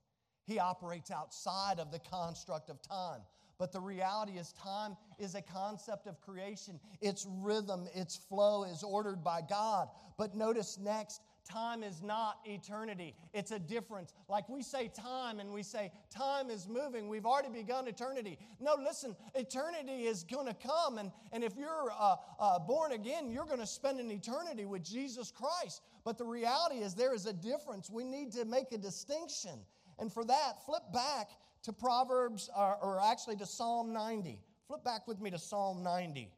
[0.45, 3.21] He operates outside of the construct of time.
[3.59, 6.79] But the reality is, time is a concept of creation.
[7.01, 9.89] Its rhythm, its flow is ordered by God.
[10.19, 13.15] But notice next, time is not eternity.
[13.33, 14.13] It's a difference.
[14.29, 17.09] Like we say time and we say time is moving.
[17.09, 18.39] We've already begun eternity.
[18.61, 20.99] No, listen, eternity is going to come.
[20.99, 24.85] And, and if you're uh, uh, born again, you're going to spend an eternity with
[24.85, 25.83] Jesus Christ.
[26.05, 27.89] But the reality is, there is a difference.
[27.89, 29.59] We need to make a distinction.
[29.99, 31.31] And for that, flip back
[31.67, 34.39] to Proverbs, or, or actually to Psalm 90.
[34.69, 36.31] Flip back with me to Psalm 90.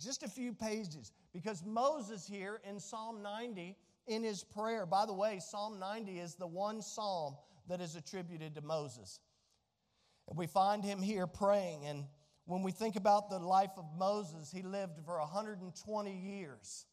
[0.00, 1.12] Just a few pages.
[1.34, 6.34] Because Moses here in Psalm 90, in his prayer, by the way, Psalm 90 is
[6.34, 7.36] the one psalm
[7.68, 9.20] that is attributed to Moses.
[10.28, 11.84] And we find him here praying.
[11.84, 12.04] And
[12.46, 16.86] when we think about the life of Moses, he lived for 120 years.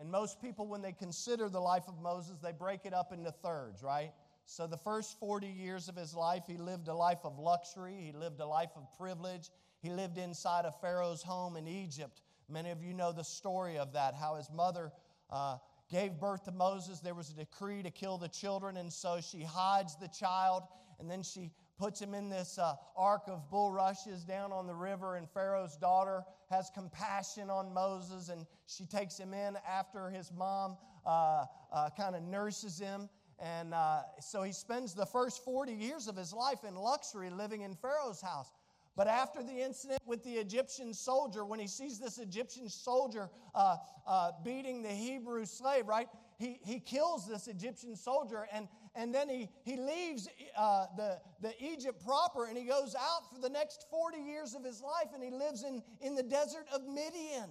[0.00, 3.30] And most people, when they consider the life of Moses, they break it up into
[3.30, 4.12] thirds, right?
[4.50, 8.12] So, the first 40 years of his life, he lived a life of luxury, he
[8.12, 9.50] lived a life of privilege.
[9.82, 12.22] He lived inside of Pharaoh's home in Egypt.
[12.48, 14.90] Many of you know the story of that, how his mother
[15.28, 15.58] uh,
[15.90, 17.00] gave birth to Moses.
[17.00, 20.62] There was a decree to kill the children, and so she hides the child,
[20.98, 25.16] and then she puts him in this uh, ark of bulrushes down on the river,
[25.16, 30.78] and Pharaoh's daughter has compassion on Moses, and she takes him in after his mom
[31.04, 33.10] uh, uh, kind of nurses him.
[33.40, 37.62] And uh, so he spends the first 40 years of his life in luxury living
[37.62, 38.50] in Pharaoh's house.
[38.96, 43.76] But after the incident with the Egyptian soldier, when he sees this Egyptian soldier uh,
[44.08, 46.08] uh, beating the Hebrew slave, right?
[46.36, 51.52] He, he kills this Egyptian soldier and, and then he, he leaves uh, the, the
[51.62, 55.22] Egypt proper and he goes out for the next 40 years of his life and
[55.22, 57.50] he lives in, in the desert of Midian.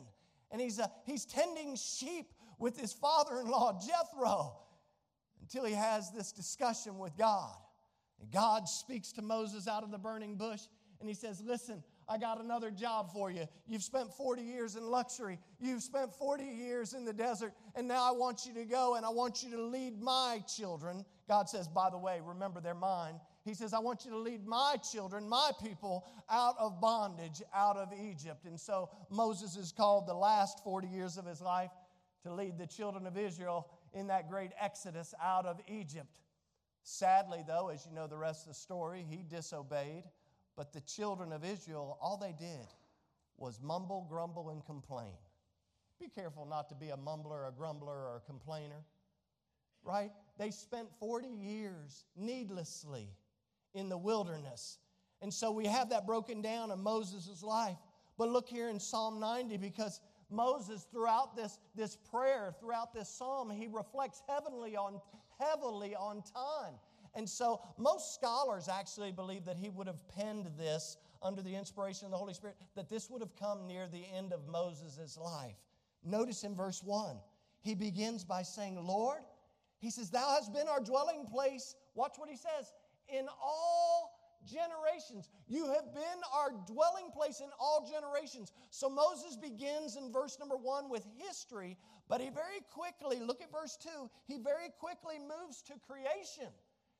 [0.52, 4.58] And he's, he's tending sheep with his father in law, Jethro
[5.48, 7.56] until he has this discussion with God.
[8.20, 10.62] And God speaks to Moses out of the burning bush
[11.00, 13.48] and he says, Listen, I got another job for you.
[13.66, 18.08] You've spent 40 years in luxury, you've spent 40 years in the desert, and now
[18.08, 21.06] I want you to go and I want you to lead my children.
[21.30, 23.16] God says, By the way, remember they're mine.
[23.46, 27.78] He says, I want you to lead my children, my people, out of bondage, out
[27.78, 28.44] of Egypt.
[28.44, 31.72] And so Moses is called the last 40 years of his life
[32.24, 36.20] to lead the children of Israel in that great exodus out of Egypt.
[36.84, 40.04] Sadly, though, as you know the rest of the story, he disobeyed.
[40.56, 42.68] But the children of Israel, all they did
[43.38, 45.14] was mumble, grumble, and complain.
[46.00, 48.84] Be careful not to be a mumbler, a grumbler, or a complainer,
[49.84, 50.12] right?
[50.38, 53.10] They spent 40 years needlessly
[53.74, 54.80] in the wilderness.
[55.22, 57.78] And so we have that broken down in Moses' life.
[58.18, 63.50] But look here in Psalm 90 because Moses, throughout this, this prayer, throughout this psalm,
[63.50, 65.00] he reflects heavily on,
[65.40, 66.74] heavily on time.
[67.16, 72.06] And so most scholars actually believe that he would have penned this under the inspiration
[72.06, 75.56] of the Holy Spirit, that this would have come near the end of Moses' life.
[76.04, 77.18] Notice in verse 1,
[77.62, 79.22] he begins by saying, Lord,
[79.80, 81.76] he says, Thou hast been our dwelling place.
[81.96, 82.72] Watch what he says,
[83.10, 83.97] in all
[84.48, 85.30] generations.
[85.48, 88.54] You have been our dwelling place in all generations.
[88.70, 93.52] So Moses begins in verse number one with history, but he very quickly, look at
[93.52, 96.50] verse two, he very quickly moves to creation.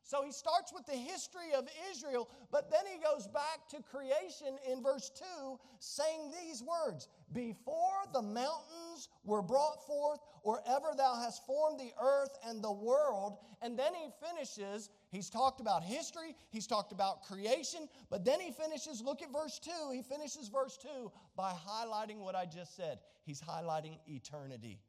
[0.08, 4.58] So he starts with the history of Israel, but then he goes back to creation
[4.72, 11.16] in verse 2, saying these words Before the mountains were brought forth, or ever thou
[11.16, 13.40] hast formed the earth and the world.
[13.62, 18.52] And then he finishes, he's talked about history, he's talked about creation, but then he
[18.52, 23.00] finishes, look at verse 2, he finishes verse 2 by highlighting what I just said.
[23.24, 24.80] He's highlighting eternity.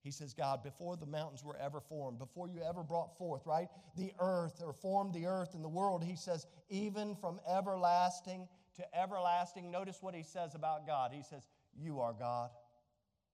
[0.00, 3.68] He says, God, before the mountains were ever formed, before you ever brought forth, right,
[3.96, 8.46] the earth or formed the earth and the world, he says, even from everlasting
[8.76, 9.70] to everlasting.
[9.70, 11.10] Notice what he says about God.
[11.12, 11.42] He says,
[11.74, 12.50] You are God.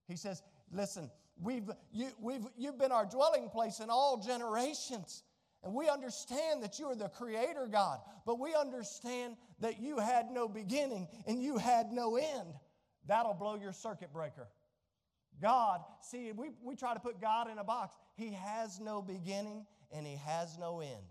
[0.07, 0.41] He says,
[0.71, 5.23] Listen, we've, you, we've, you've been our dwelling place in all generations.
[5.63, 10.31] And we understand that you are the creator God, but we understand that you had
[10.31, 12.53] no beginning and you had no end.
[13.07, 14.47] That'll blow your circuit breaker.
[15.39, 17.95] God, see, we, we try to put God in a box.
[18.15, 21.05] He has no beginning and He has no end.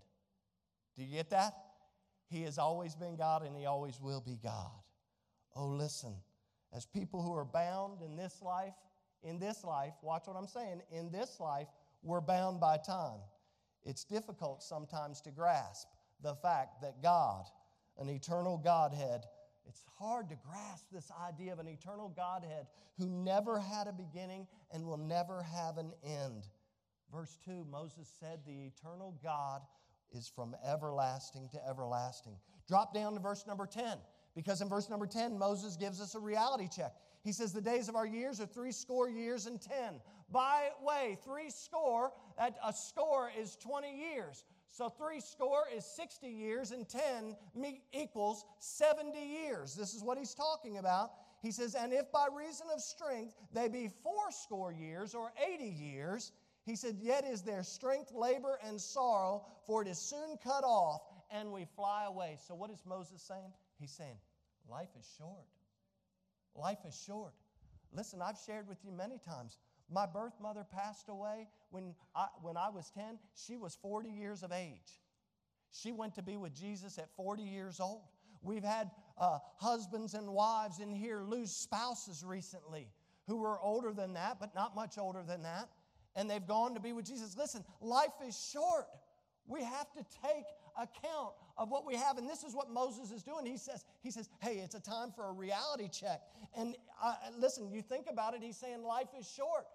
[0.95, 1.53] Do you get that?
[2.29, 4.71] He has always been God and He always will be God.
[5.55, 6.15] Oh, listen,
[6.73, 8.73] as people who are bound in this life,
[9.23, 11.67] in this life, watch what I'm saying, in this life,
[12.03, 13.19] we're bound by time.
[13.83, 15.87] It's difficult sometimes to grasp
[16.21, 17.45] the fact that God,
[17.97, 19.25] an eternal Godhead,
[19.67, 22.67] it's hard to grasp this idea of an eternal Godhead
[22.97, 26.47] who never had a beginning and will never have an end.
[27.11, 29.61] Verse 2 Moses said, The eternal God
[30.11, 32.35] is from everlasting to everlasting.
[32.67, 33.97] Drop down to verse number 10,
[34.35, 36.93] because in verse number 10, Moses gives us a reality check.
[37.23, 40.01] He says, The days of our years are three score years and ten.
[40.31, 44.45] By way, three score, a score is 20 years.
[44.69, 47.35] So three score is 60 years, and 10
[47.91, 49.75] equals 70 years.
[49.75, 51.11] This is what he's talking about.
[51.41, 56.31] He says, And if by reason of strength they be fourscore years or 80 years,
[56.65, 61.01] he said, Yet is their strength, labor, and sorrow, for it is soon cut off,
[61.29, 62.37] and we fly away.
[62.47, 63.51] So what is Moses saying?
[63.77, 64.17] He's saying,
[64.69, 65.47] Life is short.
[66.55, 67.33] Life is short.
[67.91, 69.57] Listen, I've shared with you many times.
[69.91, 73.19] My birth mother passed away when I, when I was 10.
[73.35, 75.01] She was 40 years of age.
[75.71, 78.01] She went to be with Jesus at 40 years old.
[78.41, 82.87] We've had uh, husbands and wives in here lose spouses recently
[83.27, 85.69] who were older than that, but not much older than that.
[86.15, 87.37] And they've gone to be with Jesus.
[87.37, 88.87] Listen, life is short.
[89.47, 90.45] We have to take
[90.77, 92.17] account of what we have.
[92.17, 93.45] And this is what Moses is doing.
[93.45, 96.21] He says, he says, hey, it's a time for a reality check.
[96.55, 99.65] And uh, listen, you think about it, he's saying life is short.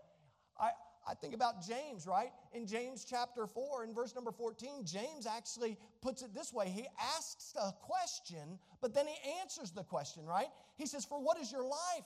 [0.59, 0.71] I,
[1.09, 2.31] I think about James, right?
[2.53, 6.69] In James chapter 4, in verse number 14, James actually puts it this way.
[6.69, 10.49] He asks a question, but then he answers the question, right?
[10.77, 12.05] He says, For what is your life?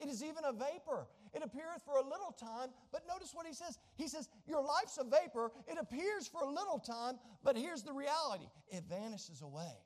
[0.00, 1.06] It is even a vapor.
[1.34, 3.78] It appeareth for a little time, but notice what he says.
[3.96, 5.52] He says, Your life's a vapor.
[5.68, 9.76] It appears for a little time, but here's the reality it vanishes away.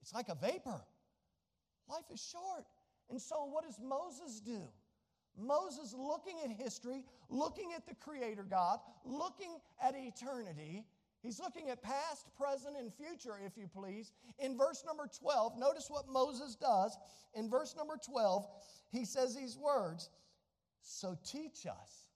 [0.00, 0.80] It's like a vapor.
[1.88, 2.64] Life is short.
[3.10, 4.62] And so, what does Moses do?
[5.38, 10.84] Moses looking at history, looking at the Creator God, looking at eternity.
[11.22, 14.12] He's looking at past, present, and future, if you please.
[14.38, 16.96] In verse number 12, notice what Moses does.
[17.34, 18.46] In verse number 12,
[18.90, 20.10] he says these words
[20.82, 22.06] So teach us.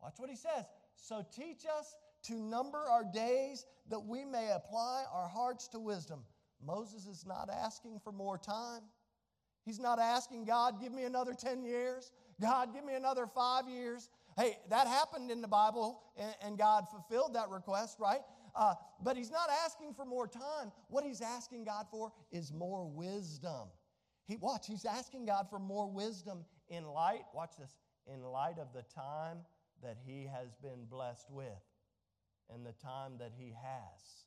[0.00, 0.64] Watch what he says.
[0.96, 6.20] So teach us to number our days that we may apply our hearts to wisdom.
[6.64, 8.82] Moses is not asking for more time.
[9.64, 12.12] He's not asking God, give me another 10 years.
[12.40, 14.10] God, give me another five years.
[14.36, 16.02] Hey, that happened in the Bible,
[16.42, 18.20] and God fulfilled that request, right?
[18.56, 20.72] Uh, but he's not asking for more time.
[20.88, 23.68] What he's asking God for is more wisdom.
[24.26, 27.76] He, watch, he's asking God for more wisdom in light, watch this,
[28.12, 29.38] in light of the time
[29.82, 31.62] that he has been blessed with
[32.52, 34.24] and the time that he has.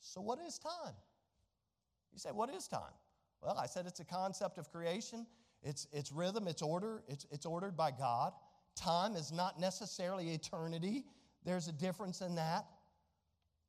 [0.00, 0.94] So, what is time?
[2.12, 2.94] You say, what is time?
[3.42, 5.26] Well, I said it's a concept of creation,
[5.62, 8.32] it's, it's rhythm, it's order, it's, it's ordered by God.
[8.76, 11.04] Time is not necessarily eternity,
[11.44, 12.66] there's a difference in that.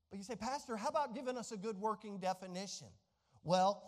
[0.09, 2.87] But you say, Pastor, how about giving us a good working definition?
[3.43, 3.81] Well,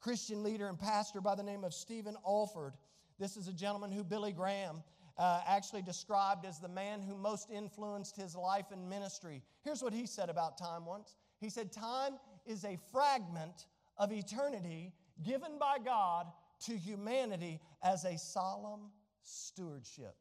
[0.00, 2.72] Christian leader and pastor by the name of Stephen Olford,
[3.18, 4.82] this is a gentleman who Billy Graham
[5.16, 9.42] uh, actually described as the man who most influenced his life and ministry.
[9.64, 12.14] Here's what he said about time once He said, Time
[12.46, 14.92] is a fragment of eternity
[15.24, 16.26] given by God
[16.66, 18.90] to humanity as a solemn
[19.22, 20.14] stewardship.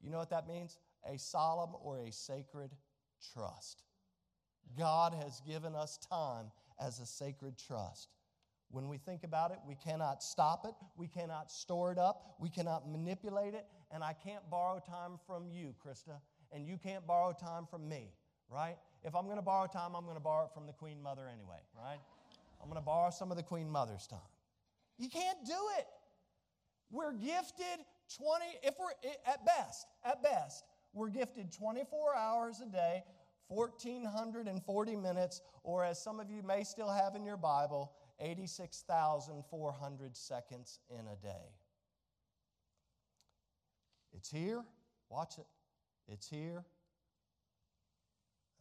[0.00, 0.78] You know what that means?
[1.10, 2.70] A solemn or a sacred
[3.32, 3.82] trust.
[4.76, 8.08] God has given us time as a sacred trust.
[8.70, 12.50] When we think about it, we cannot stop it, we cannot store it up, we
[12.50, 16.20] cannot manipulate it, and I can't borrow time from you, Krista,
[16.52, 18.12] and you can't borrow time from me,
[18.50, 18.76] right?
[19.04, 21.98] If I'm to borrow time, I'm to borrow it from the Queen Mother anyway, right?
[22.62, 24.18] I'm to borrow some of the Queen Mother's time.
[24.98, 25.86] You can't do it.
[26.90, 27.84] We're gifted
[28.16, 33.04] 20, if we're at best, at best, we're gifted 24 hours a day,
[33.48, 40.80] 1,440 minutes, or as some of you may still have in your Bible, 86,400 seconds
[40.90, 41.52] in a day.
[44.12, 44.64] It's here,
[45.10, 45.46] watch it.
[46.10, 46.64] It's here,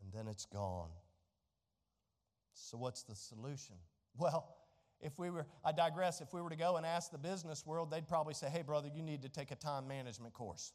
[0.04, 0.90] and then it's gone.
[2.54, 3.76] So, what's the solution?
[4.18, 4.57] Well,
[5.02, 7.92] if we were, I digress, if we were to go and ask the business world,
[7.92, 10.74] they'd probably say, hey, brother, you need to take a time management course.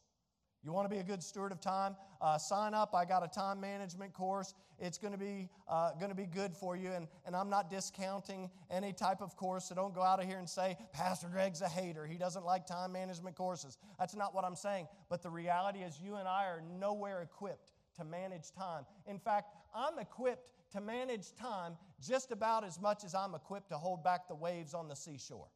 [0.64, 1.96] You want to be a good steward of time?
[2.20, 2.94] Uh, sign up.
[2.94, 4.54] I got a time management course.
[4.78, 6.92] It's going to be uh, going to be good for you.
[6.92, 9.64] And, and I'm not discounting any type of course.
[9.64, 12.06] So don't go out of here and say Pastor Greg's a hater.
[12.06, 13.76] He doesn't like time management courses.
[13.98, 14.86] That's not what I'm saying.
[15.10, 18.84] But the reality is, you and I are nowhere equipped to manage time.
[19.06, 23.76] In fact, I'm equipped to manage time just about as much as I'm equipped to
[23.76, 25.48] hold back the waves on the seashore.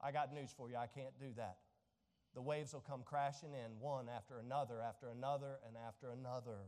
[0.00, 0.76] I got news for you.
[0.76, 1.56] I can't do that
[2.34, 6.58] the waves will come crashing in one after another, after another, and after another.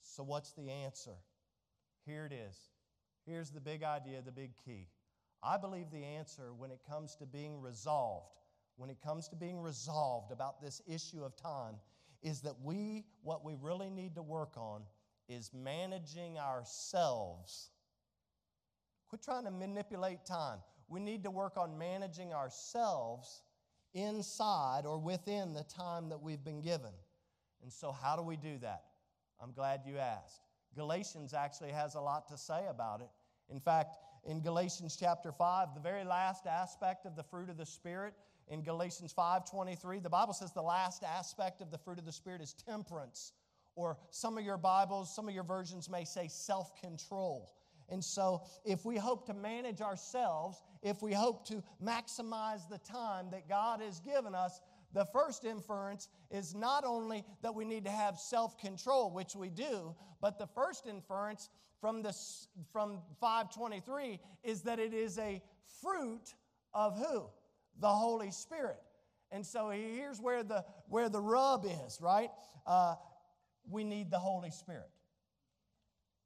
[0.00, 1.16] So, what's the answer?
[2.06, 2.56] Here it is.
[3.26, 4.88] Here's the big idea, the big key.
[5.42, 8.30] I believe the answer when it comes to being resolved,
[8.76, 11.74] when it comes to being resolved about this issue of time,
[12.22, 14.82] is that we, what we really need to work on
[15.28, 17.70] is managing ourselves.
[19.08, 20.58] Quit trying to manipulate time.
[20.88, 23.42] We need to work on managing ourselves
[23.94, 26.92] inside or within the time that we've been given.
[27.62, 28.84] And so, how do we do that?
[29.40, 30.42] I'm glad you asked.
[30.74, 33.08] Galatians actually has a lot to say about it.
[33.48, 37.66] In fact, in Galatians chapter 5, the very last aspect of the fruit of the
[37.66, 38.14] Spirit,
[38.48, 42.40] in Galatians 5:23, the Bible says the last aspect of the fruit of the Spirit
[42.40, 43.32] is temperance.
[43.76, 47.52] Or some of your Bibles, some of your versions may say self-control.
[47.88, 53.26] And so, if we hope to manage ourselves, if we hope to maximize the time
[53.30, 54.60] that God has given us,
[54.92, 59.50] the first inference is not only that we need to have self control, which we
[59.50, 61.48] do, but the first inference
[61.80, 65.40] from, this, from 523 is that it is a
[65.80, 66.34] fruit
[66.74, 67.26] of who?
[67.78, 68.80] The Holy Spirit.
[69.30, 72.30] And so here's where the, where the rub is, right?
[72.66, 72.94] Uh,
[73.70, 74.90] we need the Holy Spirit.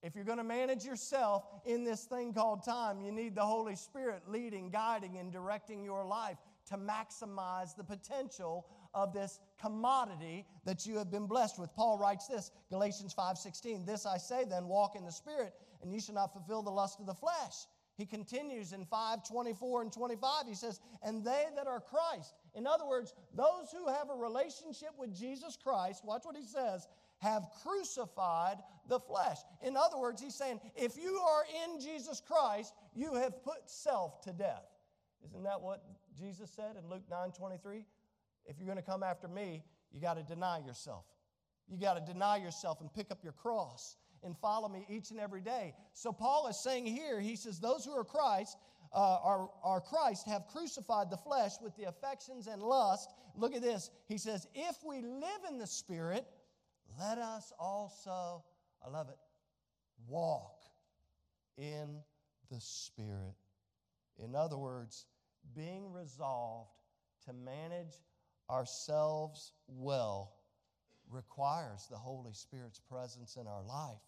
[0.02, 3.76] If you're going to manage yourself in this thing called time, you need the Holy
[3.76, 6.38] Spirit leading, guiding, and directing your life
[6.70, 11.72] to maximize the potential of this commodity that you have been blessed with.
[11.74, 16.00] Paul writes this, Galatians 5:16, "This I say then, walk in the spirit, and you
[16.00, 17.66] shall not fulfill the lust of the flesh."
[17.96, 20.46] He continues in 5:24 and 25.
[20.46, 24.96] He says, "And they that are Christ." In other words, those who have a relationship
[24.96, 26.88] with Jesus Christ, watch what he says,
[27.20, 28.56] have crucified
[28.88, 29.38] the flesh.
[29.62, 34.20] In other words, he's saying, if you are in Jesus Christ, you have put self
[34.22, 34.64] to death.
[35.24, 35.84] Isn't that what
[36.18, 37.84] Jesus said in Luke 9 23?
[38.46, 39.62] If you're going to come after me,
[39.92, 41.04] you got to deny yourself.
[41.68, 45.20] You got to deny yourself and pick up your cross and follow me each and
[45.20, 45.74] every day.
[45.92, 48.56] So, Paul is saying here, he says, Those who are Christ,
[48.92, 53.10] uh, are, are Christ, have crucified the flesh with the affections and lust.
[53.36, 53.90] Look at this.
[54.08, 56.26] He says, If we live in the Spirit,
[57.00, 58.44] let us also,
[58.84, 59.16] I love it,
[60.06, 60.58] walk
[61.56, 62.00] in
[62.50, 63.36] the Spirit.
[64.22, 65.06] In other words,
[65.54, 66.70] being resolved
[67.26, 67.94] to manage
[68.50, 70.34] ourselves well
[71.10, 74.02] requires the Holy Spirit's presence in our life.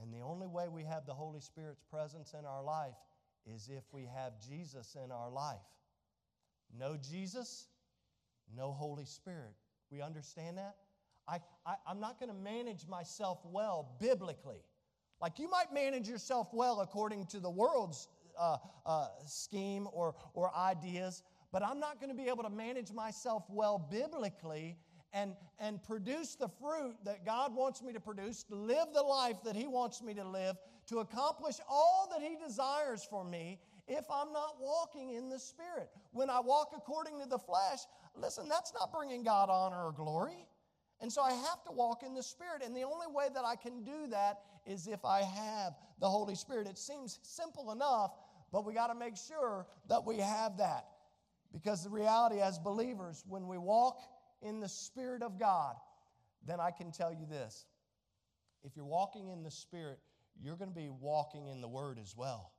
[0.00, 2.96] And the only way we have the Holy Spirit's presence in our life
[3.46, 5.58] is if we have Jesus in our life.
[6.78, 7.66] No Jesus,
[8.56, 9.54] no Holy Spirit.
[9.90, 10.76] We understand that?
[11.30, 14.64] I, I, am not going to manage myself well biblically.
[15.20, 18.08] Like you might manage yourself well according to the world's
[18.38, 21.22] uh, uh, scheme or, or ideas,
[21.52, 24.76] but I'm not going to be able to manage myself well biblically
[25.12, 29.36] and, and produce the fruit that God wants me to produce, to live the life
[29.44, 30.56] that He wants me to live,
[30.88, 33.58] to accomplish all that He desires for me
[33.88, 35.90] if I'm not walking in the Spirit.
[36.12, 37.80] When I walk according to the flesh,
[38.16, 40.46] listen, that's not bringing God honor or glory.
[41.00, 42.62] And so I have to walk in the Spirit.
[42.64, 46.34] And the only way that I can do that is if I have the Holy
[46.34, 46.66] Spirit.
[46.66, 48.12] It seems simple enough,
[48.52, 50.86] but we got to make sure that we have that.
[51.52, 53.98] Because the reality as believers, when we walk
[54.42, 55.74] in the Spirit of God,
[56.46, 57.64] then I can tell you this.
[58.62, 59.98] If you're walking in the Spirit,
[60.42, 62.52] you're going to be walking in the Word as well.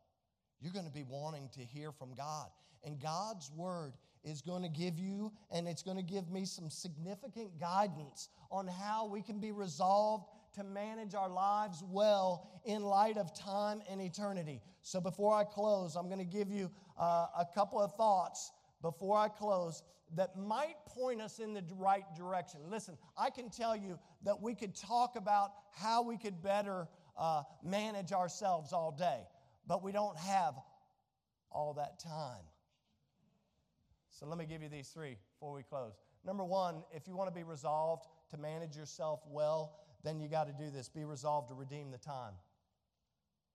[0.59, 2.47] You're going to be wanting to hear from God.
[2.83, 6.69] And God's Word is going to give you, and it's going to give me some
[6.69, 13.17] significant guidance on how we can be resolved to manage our lives well in light
[13.17, 14.61] of time and eternity.
[14.81, 16.69] So before I close, I'm going to give you
[16.99, 18.51] uh, a couple of thoughts
[18.81, 19.83] before I close
[20.15, 22.59] that might point us in the right direction.
[22.69, 27.43] Listen, I can tell you that we could talk about how we could better uh,
[27.63, 29.21] manage ourselves all day,
[29.67, 30.55] but we don't have
[31.49, 32.43] all that time.
[34.21, 35.93] So let me give you these three before we close.
[36.23, 40.45] Number one, if you want to be resolved to manage yourself well, then you got
[40.45, 42.33] to do this be resolved to redeem the time.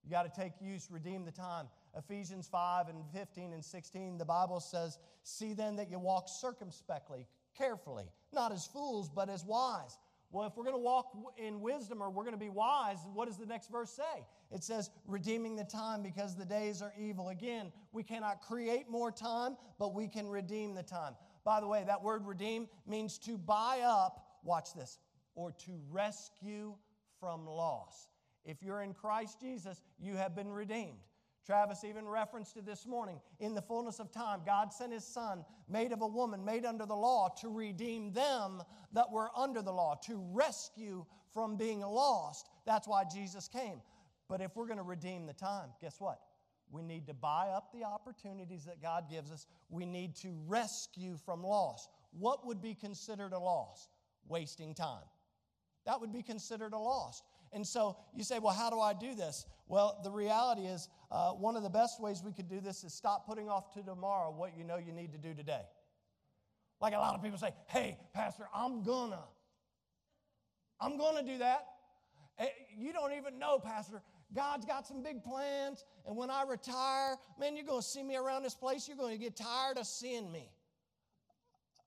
[0.03, 1.67] You got to take use, redeem the time.
[1.97, 7.27] Ephesians 5 and 15 and 16, the Bible says, See then that you walk circumspectly,
[7.57, 9.97] carefully, not as fools, but as wise.
[10.31, 13.27] Well, if we're going to walk in wisdom or we're going to be wise, what
[13.27, 14.25] does the next verse say?
[14.51, 17.29] It says, redeeming the time because the days are evil.
[17.29, 21.15] Again, we cannot create more time, but we can redeem the time.
[21.45, 24.99] By the way, that word redeem means to buy up, watch this,
[25.35, 26.75] or to rescue
[27.21, 28.09] from loss.
[28.43, 30.99] If you're in Christ Jesus, you have been redeemed.
[31.47, 33.21] Travis even referenced it this morning.
[33.39, 36.85] In the fullness of time, God sent his son, made of a woman, made under
[36.85, 42.49] the law, to redeem them that were under the law, to rescue from being lost.
[42.65, 43.81] That's why Jesus came.
[44.27, 46.19] But if we're going to redeem the time, guess what?
[46.69, 49.47] We need to buy up the opportunities that God gives us.
[49.69, 51.87] We need to rescue from loss.
[52.11, 53.87] What would be considered a loss?
[54.27, 55.05] Wasting time.
[55.85, 57.23] That would be considered a loss.
[57.53, 59.45] And so you say, well, how do I do this?
[59.67, 62.93] Well, the reality is, uh, one of the best ways we could do this is
[62.93, 65.61] stop putting off to tomorrow what you know you need to do today.
[66.79, 69.23] Like a lot of people say, hey, Pastor, I'm gonna.
[70.79, 71.65] I'm gonna do that.
[72.37, 74.01] Eh, you don't even know, Pastor.
[74.35, 78.43] God's got some big plans, and when I retire, man, you're gonna see me around
[78.43, 78.87] this place.
[78.87, 80.51] You're gonna get tired of seeing me.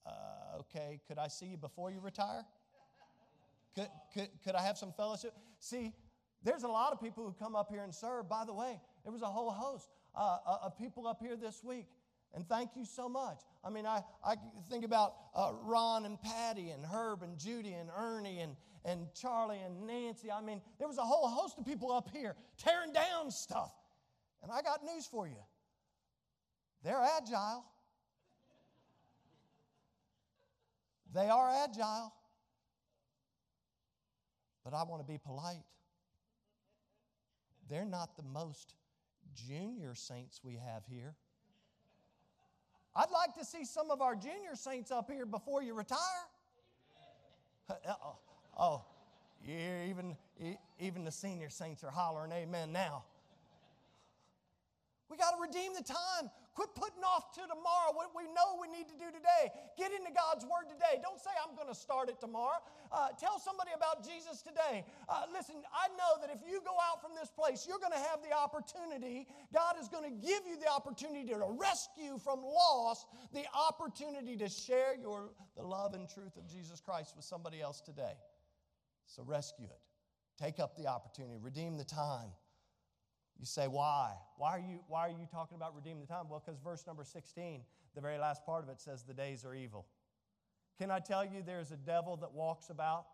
[0.06, 2.44] Uh, okay, could I see you before you retire?
[3.74, 5.34] Could, could, could I have some fellowship?
[5.60, 5.92] See,
[6.42, 8.28] there's a lot of people who come up here and serve.
[8.28, 11.62] By the way, there was a whole host uh, uh, of people up here this
[11.62, 11.86] week.
[12.34, 13.40] And thank you so much.
[13.64, 14.36] I mean, I, I
[14.70, 19.58] think about uh, Ron and Patty and Herb and Judy and Ernie and, and Charlie
[19.58, 20.30] and Nancy.
[20.30, 23.72] I mean, there was a whole host of people up here tearing down stuff.
[24.42, 25.36] And I got news for you
[26.82, 27.64] they're agile.
[31.12, 32.14] They are agile
[34.64, 35.64] but I want to be polite.
[37.68, 38.74] They're not the most
[39.34, 41.14] junior saints we have here.
[42.94, 45.98] I'd like to see some of our junior saints up here before you retire.
[47.70, 48.16] oh,
[48.58, 48.84] oh
[49.46, 50.16] yeah, even,
[50.78, 53.04] even the senior saints are hollering amen now.
[55.08, 56.30] We got to redeem the time.
[56.60, 59.48] Quit putting off to tomorrow what we know we need to do today.
[59.80, 61.00] Get into God's Word today.
[61.00, 62.60] Don't say, I'm going to start it tomorrow.
[62.92, 64.84] Uh, tell somebody about Jesus today.
[65.08, 68.04] Uh, listen, I know that if you go out from this place, you're going to
[68.12, 69.24] have the opportunity.
[69.56, 74.48] God is going to give you the opportunity to rescue from loss, the opportunity to
[74.52, 78.20] share your, the love and truth of Jesus Christ with somebody else today.
[79.06, 79.80] So rescue it.
[80.36, 82.36] Take up the opportunity, redeem the time.
[83.40, 84.12] You say, why?
[84.36, 86.28] Why are you, why are you talking about redeeming the time?
[86.28, 87.62] Well, because verse number 16,
[87.94, 89.86] the very last part of it says, the days are evil.
[90.78, 93.06] Can I tell you there's a devil that walks about?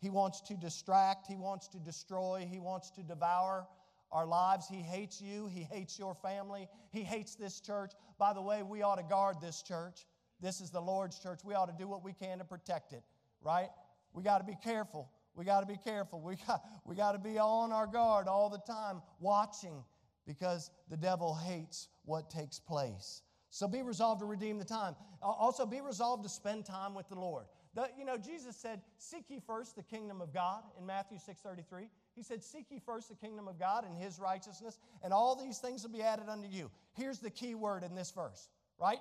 [0.00, 3.66] He wants to distract, he wants to destroy, he wants to devour
[4.10, 4.66] our lives.
[4.68, 7.92] He hates you, he hates your family, he hates this church.
[8.18, 10.06] By the way, we ought to guard this church.
[10.40, 11.40] This is the Lord's church.
[11.44, 13.02] We ought to do what we can to protect it,
[13.42, 13.68] right?
[14.14, 15.10] we got to be careful.
[15.34, 16.20] We got to be careful.
[16.20, 19.82] We got, we got to be on our guard all the time, watching,
[20.26, 23.22] because the devil hates what takes place.
[23.50, 24.96] So be resolved to redeem the time.
[25.22, 27.46] Also, be resolved to spend time with the Lord.
[27.74, 31.40] The, you know, Jesus said, Seek ye first the kingdom of God in Matthew 6
[31.40, 31.88] 33.
[32.14, 35.58] He said, Seek ye first the kingdom of God and his righteousness, and all these
[35.58, 36.70] things will be added unto you.
[36.92, 38.48] Here's the key word in this verse,
[38.80, 39.00] right?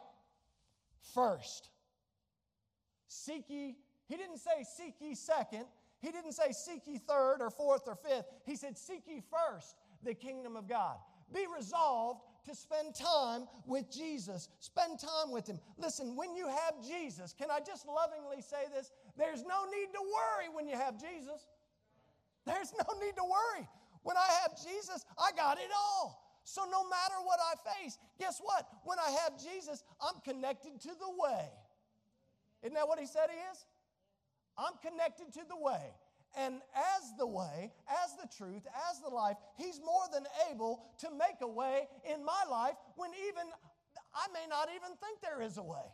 [1.13, 1.69] First.
[3.07, 3.75] Seek ye,
[4.07, 5.65] he didn't say seek ye second.
[6.03, 8.25] He didn't say seek ye third or fourth or fifth.
[8.45, 10.97] He said, Seek ye first the kingdom of God.
[11.33, 14.49] Be resolved to spend time with Jesus.
[14.59, 15.61] Spend time with Him.
[15.77, 18.91] Listen, when you have Jesus, can I just lovingly say this?
[19.17, 21.47] There's no need to worry when you have Jesus.
[22.45, 23.65] There's no need to worry.
[24.03, 26.19] When I have Jesus, I got it all.
[26.43, 28.67] So no matter what I face, guess what?
[28.83, 31.47] When I have Jesus, I'm connected to the way.
[32.61, 33.63] Isn't that what He said He is?
[34.57, 35.93] I'm connected to the way.
[36.35, 41.09] And as the way, as the truth, as the life, He's more than able to
[41.11, 43.51] make a way in my life when even
[44.15, 45.85] I may not even think there is a way.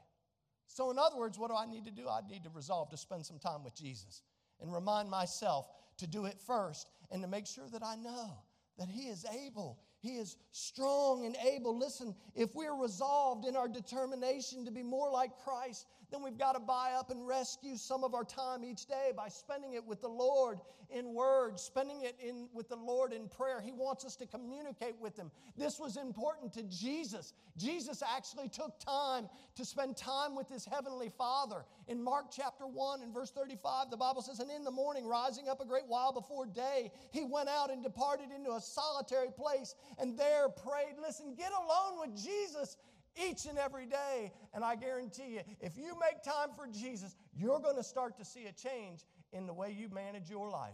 [0.68, 2.08] So, in other words, what do I need to do?
[2.08, 4.22] I need to resolve to spend some time with Jesus
[4.62, 8.44] and remind myself to do it first and to make sure that I know
[8.78, 9.80] that He is able.
[10.02, 11.78] He is strong and able.
[11.78, 16.54] Listen, if we're resolved in our determination to be more like Christ, then we've got
[16.54, 20.02] to buy up and rescue some of our time each day by spending it with
[20.02, 23.62] the Lord in word, spending it in, with the Lord in prayer.
[23.62, 25.30] He wants us to communicate with Him.
[25.56, 27.34] This was important to Jesus.
[27.58, 31.66] Jesus actually took time to spend time with His Heavenly Father.
[31.88, 35.48] In Mark chapter 1 and verse 35, the Bible says, And in the morning, rising
[35.48, 39.76] up a great while before day, He went out and departed into a solitary place
[40.00, 40.96] and there prayed.
[41.00, 42.78] Listen, get alone with Jesus
[43.16, 44.32] each and every day.
[44.54, 48.26] And I guarantee you, if you make time for Jesus, you're going to start to
[48.26, 50.74] see a change in the way you manage your life.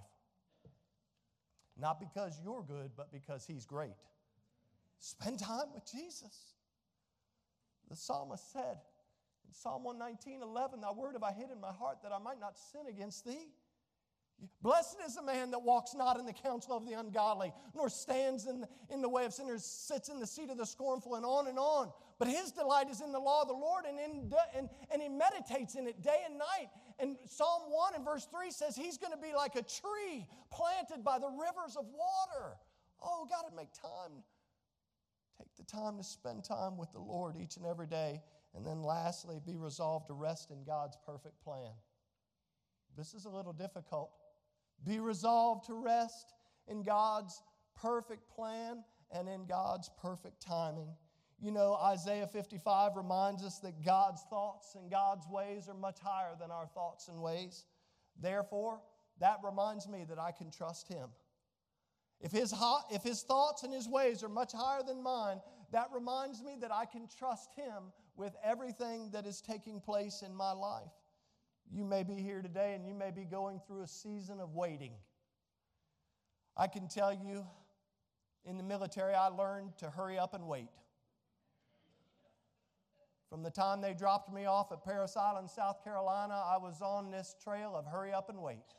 [1.78, 3.96] Not because you're good, but because He's great.
[5.00, 6.54] Spend time with Jesus.
[7.90, 8.78] The psalmist said
[9.48, 12.40] in Psalm 119 11, Thy word have I hid in my heart that I might
[12.40, 13.50] not sin against Thee.
[14.62, 18.48] Blessed is the man that walks not in the counsel of the ungodly, nor stands
[18.48, 21.26] in the, in the way of sinners, sits in the seat of the scornful, and
[21.26, 21.92] on and on.
[22.18, 25.10] But his delight is in the law of the Lord, and, in, and, and he
[25.10, 26.70] meditates in it day and night.
[27.00, 31.04] And Psalm 1 and verse 3 says he's going to be like a tree planted
[31.04, 32.56] by the rivers of water.
[33.04, 34.24] Oh, got to make time.
[35.38, 38.22] Take the time to spend time with the Lord each and every day.
[38.56, 41.72] And then lastly, be resolved to rest in God's perfect plan.
[42.98, 44.12] This is a little difficult.
[44.84, 46.34] Be resolved to rest
[46.68, 47.42] in God's
[47.76, 50.90] perfect plan and in God's perfect timing.
[51.40, 56.36] You know, Isaiah 55 reminds us that God's thoughts and God's ways are much higher
[56.40, 57.66] than our thoughts and ways.
[58.22, 58.82] Therefore,
[59.20, 61.10] that reminds me that I can trust Him.
[62.22, 62.54] If his,
[62.90, 66.72] if his thoughts and his ways are much higher than mine, that reminds me that
[66.72, 70.92] I can trust him with everything that is taking place in my life.
[71.72, 74.94] You may be here today and you may be going through a season of waiting.
[76.58, 77.46] I can tell you,
[78.46, 80.70] in the military, I learned to hurry up and wait.
[83.30, 87.12] From the time they dropped me off at Parris Island, South Carolina, I was on
[87.12, 88.74] this trail of hurry up and wait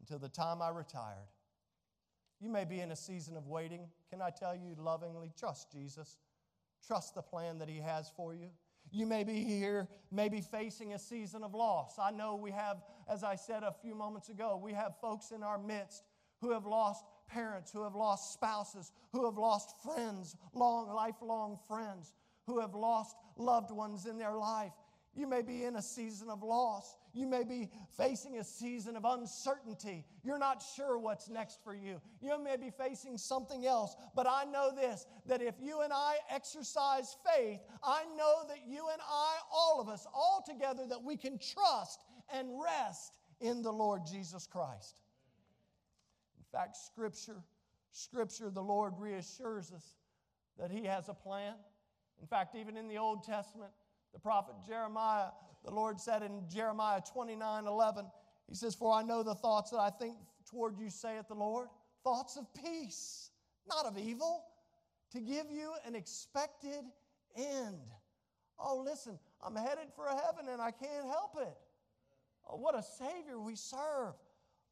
[0.00, 1.28] until the time I retired.
[2.40, 3.88] You may be in a season of waiting.
[4.10, 6.18] Can I tell you lovingly, trust Jesus?
[6.86, 8.50] Trust the plan that He has for you.
[8.90, 11.98] You may be here, maybe facing a season of loss.
[11.98, 15.42] I know we have, as I said a few moments ago, we have folks in
[15.42, 16.04] our midst
[16.40, 22.14] who have lost parents, who have lost spouses, who have lost friends, long, lifelong friends,
[22.46, 24.72] who have lost loved ones in their life.
[25.14, 26.96] You may be in a season of loss.
[27.18, 30.04] You may be facing a season of uncertainty.
[30.22, 32.00] You're not sure what's next for you.
[32.20, 33.96] You may be facing something else.
[34.14, 38.86] But I know this that if you and I exercise faith, I know that you
[38.92, 43.72] and I, all of us, all together, that we can trust and rest in the
[43.72, 45.00] Lord Jesus Christ.
[46.38, 47.42] In fact, Scripture,
[47.90, 49.94] Scripture, the Lord reassures us
[50.56, 51.54] that He has a plan.
[52.20, 53.72] In fact, even in the Old Testament,
[54.12, 55.30] the prophet Jeremiah,
[55.64, 58.06] the Lord said in Jeremiah 29 11,
[58.48, 60.16] He says, For I know the thoughts that I think
[60.50, 61.68] toward you, saith the Lord,
[62.02, 63.30] thoughts of peace,
[63.68, 64.44] not of evil,
[65.12, 66.84] to give you an expected
[67.36, 67.78] end.
[68.58, 71.56] Oh, listen, I'm headed for heaven and I can't help it.
[72.48, 74.14] Oh, what a Savior we serve.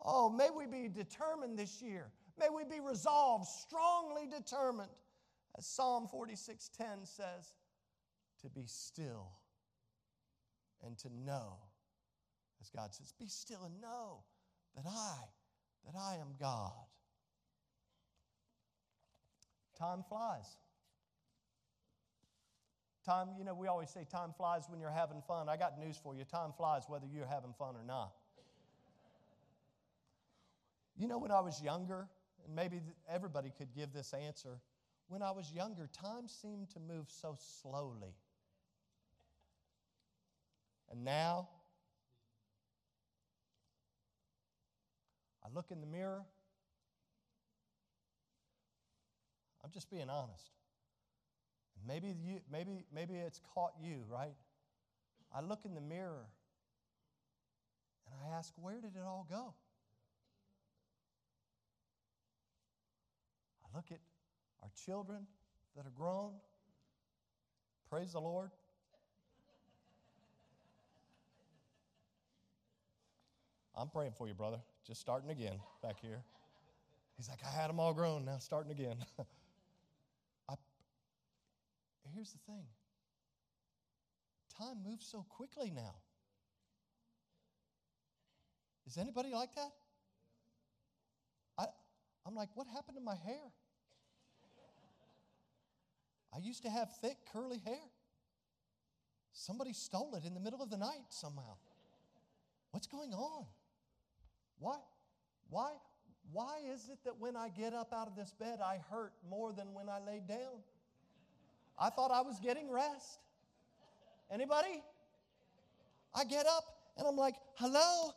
[0.05, 2.11] Oh, may we be determined this year.
[2.39, 4.91] May we be resolved, strongly determined.
[5.57, 7.53] As Psalm 46:10 says,
[8.43, 9.31] to be still
[10.85, 11.59] and to know
[12.61, 14.25] As God says, Be still and know
[14.75, 15.17] that I,
[15.87, 16.73] that I am God.
[19.79, 20.57] Time flies.
[23.05, 25.49] Time, you know, we always say time flies when you're having fun.
[25.49, 26.25] I got news for you.
[26.25, 28.13] Time flies whether you're having fun or not.
[30.97, 32.09] You know, when I was younger,
[32.45, 34.61] and maybe everybody could give this answer,
[35.09, 38.15] when I was younger, time seemed to move so slowly.
[40.91, 41.49] And now,
[45.45, 46.23] I look in the mirror.
[49.65, 50.51] I'm just being honest.
[51.87, 54.35] Maybe, you, maybe, maybe it's caught you, right?
[55.35, 56.27] I look in the mirror
[58.07, 59.55] and I ask, where did it all go?
[63.65, 63.99] I look at
[64.63, 65.27] our children
[65.77, 66.33] that are grown.
[67.91, 68.51] Praise the Lord.
[73.77, 74.59] I'm praying for you, brother.
[74.87, 76.23] Just starting again back here.
[77.17, 78.97] He's like, I had them all grown, now starting again.
[80.49, 80.55] I,
[82.15, 82.65] here's the thing
[84.59, 85.95] time moves so quickly now.
[88.87, 89.73] Is anybody like that?
[91.59, 91.67] I,
[92.25, 93.53] I'm like, what happened to my hair?
[96.35, 97.83] I used to have thick, curly hair.
[99.33, 101.57] Somebody stole it in the middle of the night somehow.
[102.71, 103.45] What's going on?
[104.59, 104.77] Why?
[105.51, 105.73] Why?
[106.33, 109.53] Why is it that when I get up out of this bed, I hurt more
[109.53, 110.63] than when I laid down?
[111.79, 113.21] I thought I was getting rest.
[114.31, 114.83] Anybody?
[116.15, 116.65] I get up
[116.97, 118.13] and I'm like, hello,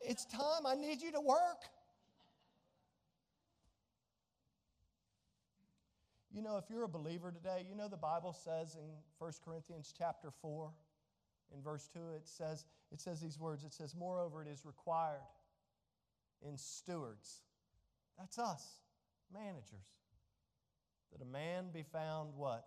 [0.00, 0.66] it's time.
[0.66, 1.64] I need you to work.
[6.32, 9.94] You know, if you're a believer today, you know the Bible says in 1 Corinthians
[9.96, 10.70] chapter 4,
[11.54, 13.64] in verse 2, it says, it says these words.
[13.64, 15.22] It says, Moreover, it is required
[16.46, 17.40] in stewards.
[18.18, 18.64] That's us,
[19.32, 19.88] managers.
[21.12, 22.64] That a man be found what?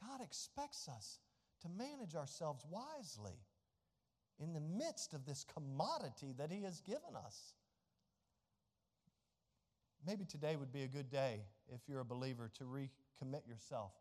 [0.00, 1.18] God expects us
[1.62, 3.38] to manage ourselves wisely
[4.40, 7.54] in the midst of this commodity that He has given us.
[10.04, 11.42] Maybe today would be a good day,
[11.72, 13.92] if you're a believer, to recommit yourself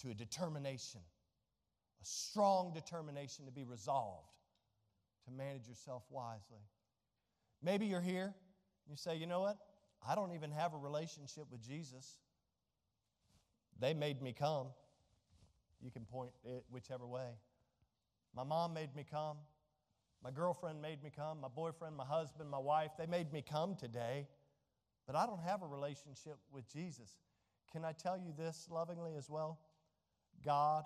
[0.00, 1.00] to a determination,
[2.02, 4.39] a strong determination to be resolved
[5.30, 6.62] to manage yourself wisely.
[7.62, 8.34] Maybe you're here,
[8.88, 9.56] you say, you know what?
[10.06, 12.18] I don't even have a relationship with Jesus.
[13.78, 14.68] They made me come.
[15.80, 17.28] You can point it whichever way.
[18.34, 19.36] My mom made me come.
[20.22, 21.40] My girlfriend made me come.
[21.40, 24.26] My boyfriend, my husband, my wife, they made me come today.
[25.06, 27.16] But I don't have a relationship with Jesus.
[27.72, 29.58] Can I tell you this lovingly as well?
[30.44, 30.84] God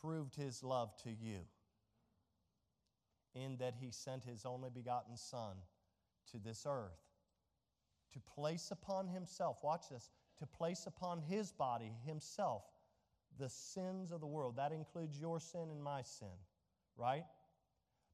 [0.00, 1.40] proved his love to you
[3.36, 5.56] in that he sent his only begotten Son
[6.32, 7.06] to this earth
[8.12, 12.64] to place upon himself, watch this, to place upon his body, himself,
[13.38, 14.56] the sins of the world.
[14.56, 16.28] That includes your sin and my sin,
[16.96, 17.24] right?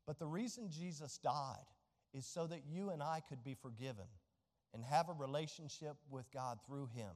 [0.07, 1.67] But the reason Jesus died
[2.13, 4.07] is so that you and I could be forgiven
[4.75, 7.13] and have a relationship with God through him.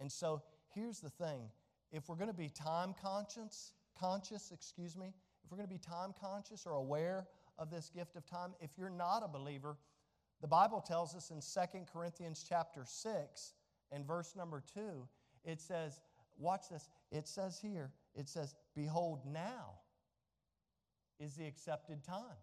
[0.00, 0.42] And so
[0.74, 1.50] here's the thing
[1.92, 5.12] if we're going to be time conscious, conscious, excuse me,
[5.48, 7.26] if we're going to be time conscious or aware
[7.58, 9.78] of this gift of time, if you're not a believer,
[10.42, 13.54] the Bible tells us in 2 Corinthians chapter 6
[13.90, 15.08] and verse number 2,
[15.46, 16.00] it says,
[16.38, 19.78] watch this, it says here, it says, Behold, now
[21.18, 22.36] is the accepted time.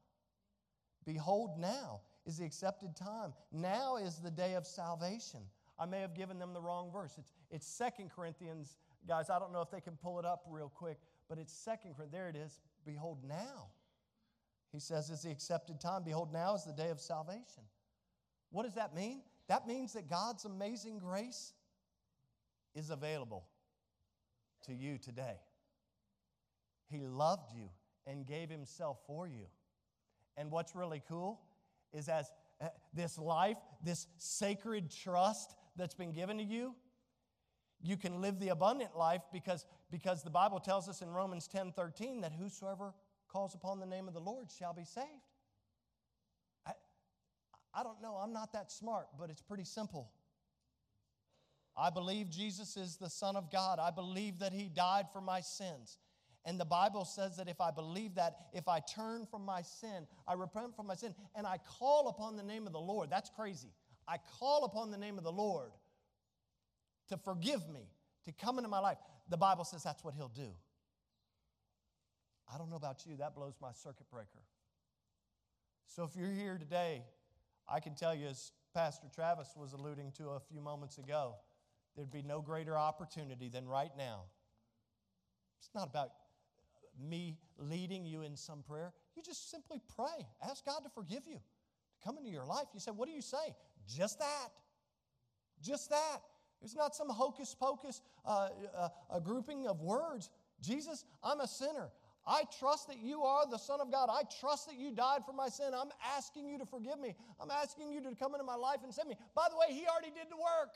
[1.05, 3.33] Behold, now is the accepted time.
[3.51, 5.41] Now is the day of salvation.
[5.77, 7.13] I may have given them the wrong verse.
[7.19, 8.77] It's, it's 2 Corinthians,
[9.07, 9.29] guys.
[9.29, 10.97] I don't know if they can pull it up real quick,
[11.29, 12.11] but it's 2 Corinthians.
[12.11, 12.59] There it is.
[12.85, 13.69] Behold, now.
[14.71, 16.03] He says, is the accepted time.
[16.03, 17.63] Behold, now is the day of salvation.
[18.51, 19.21] What does that mean?
[19.47, 21.53] That means that God's amazing grace
[22.75, 23.45] is available
[24.65, 25.37] to you today.
[26.89, 27.69] He loved you
[28.05, 29.45] and gave Himself for you.
[30.37, 31.39] And what's really cool
[31.93, 32.31] is as
[32.61, 36.75] uh, this life, this sacred trust that's been given to you,
[37.85, 41.71] you can live the abundant life because, because the Bible tells us in Romans 10
[41.73, 42.93] 13 that whosoever
[43.27, 45.07] calls upon the name of the Lord shall be saved.
[46.65, 46.71] I,
[47.73, 50.11] I don't know, I'm not that smart, but it's pretty simple.
[51.77, 53.79] I believe Jesus is the Son of God.
[53.79, 55.97] I believe that He died for my sins.
[56.45, 60.07] And the Bible says that if I believe that, if I turn from my sin,
[60.27, 63.29] I repent from my sin, and I call upon the name of the Lord, that's
[63.29, 63.73] crazy.
[64.07, 65.71] I call upon the name of the Lord
[67.09, 67.89] to forgive me,
[68.25, 68.97] to come into my life.
[69.29, 70.49] The Bible says that's what He'll do.
[72.53, 74.43] I don't know about you, that blows my circuit breaker.
[75.87, 77.03] So if you're here today,
[77.67, 81.35] I can tell you, as Pastor Travis was alluding to a few moments ago,
[81.95, 84.23] there'd be no greater opportunity than right now.
[85.59, 86.09] It's not about
[87.01, 88.93] me leading you in some prayer.
[89.15, 90.27] You just simply pray.
[90.43, 92.67] Ask God to forgive you, to come into your life.
[92.73, 93.55] You say, What do you say?
[93.87, 94.49] Just that.
[95.61, 96.19] Just that.
[96.65, 100.31] It's not some hocus pocus uh, uh, a grouping of words.
[100.61, 101.91] Jesus, I'm a sinner.
[102.25, 104.09] I trust that you are the Son of God.
[104.11, 105.73] I trust that you died for my sin.
[105.75, 107.13] I'm asking you to forgive me.
[107.39, 109.15] I'm asking you to come into my life and save me.
[109.35, 110.73] By the way, He already did the work.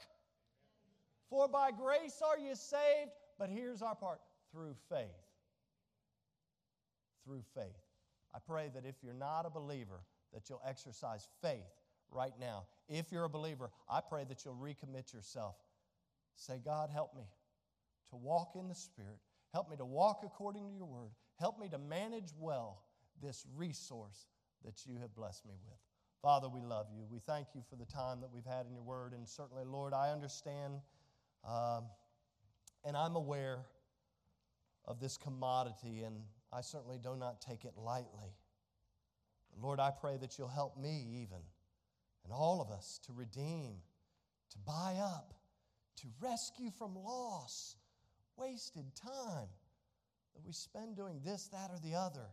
[1.28, 3.10] For by grace are you saved,
[3.40, 4.20] but here's our part
[4.52, 5.08] through faith.
[7.26, 7.82] Through faith.
[8.34, 10.02] I pray that if you're not a believer,
[10.36, 11.66] that you'll exercise faith
[12.12, 12.66] right now.
[12.88, 15.56] If you're a believer, I pray that you'll recommit yourself.
[16.40, 17.24] Say, God, help me
[18.10, 19.20] to walk in the Spirit.
[19.54, 21.12] Help me to walk according to your word.
[21.40, 22.84] Help me to manage well
[23.22, 24.28] this resource
[24.64, 25.78] that you have blessed me with.
[26.22, 27.06] Father, we love you.
[27.10, 29.14] We thank you for the time that we've had in your word.
[29.14, 30.82] And certainly, Lord, I understand
[31.48, 31.86] um,
[32.86, 33.60] and I'm aware
[34.86, 36.16] of this commodity, and
[36.52, 38.34] I certainly do not take it lightly.
[39.52, 41.42] But Lord, I pray that you'll help me even,
[42.24, 43.76] and all of us, to redeem,
[44.52, 45.34] to buy up,
[46.02, 47.76] to rescue from loss,
[48.38, 49.48] wasted time
[50.34, 52.28] that we spend doing this, that, or the other,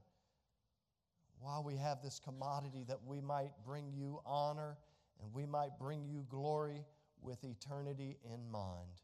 [1.41, 4.77] while we have this commodity that we might bring you honor
[5.23, 6.85] and we might bring you glory
[7.23, 9.03] with eternity in mind.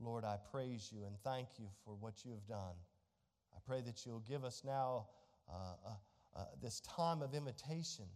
[0.00, 2.74] Lord, I praise you and thank you for what you have done.
[3.54, 5.06] I pray that you'll give us now
[5.48, 5.52] uh,
[5.86, 5.90] uh,
[6.36, 8.06] uh, this time of invitation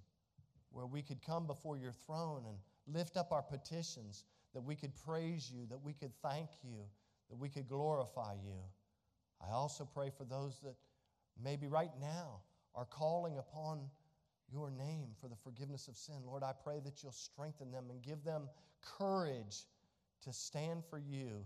[0.71, 2.57] where we could come before your throne and
[2.87, 4.25] lift up our petitions,
[4.59, 6.81] that we could praise you, that we could thank you,
[7.31, 8.59] that we could glorify you.
[9.41, 10.75] I also pray for those that
[11.41, 12.41] maybe right now
[12.75, 13.83] are calling upon
[14.53, 16.17] your name for the forgiveness of sin.
[16.27, 18.49] Lord, I pray that you'll strengthen them and give them
[18.99, 19.67] courage
[20.25, 21.45] to stand for you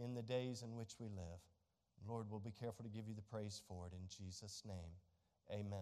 [0.00, 1.40] in the days in which we live.
[2.06, 4.94] Lord, we'll be careful to give you the praise for it in Jesus' name.
[5.50, 5.72] Amen.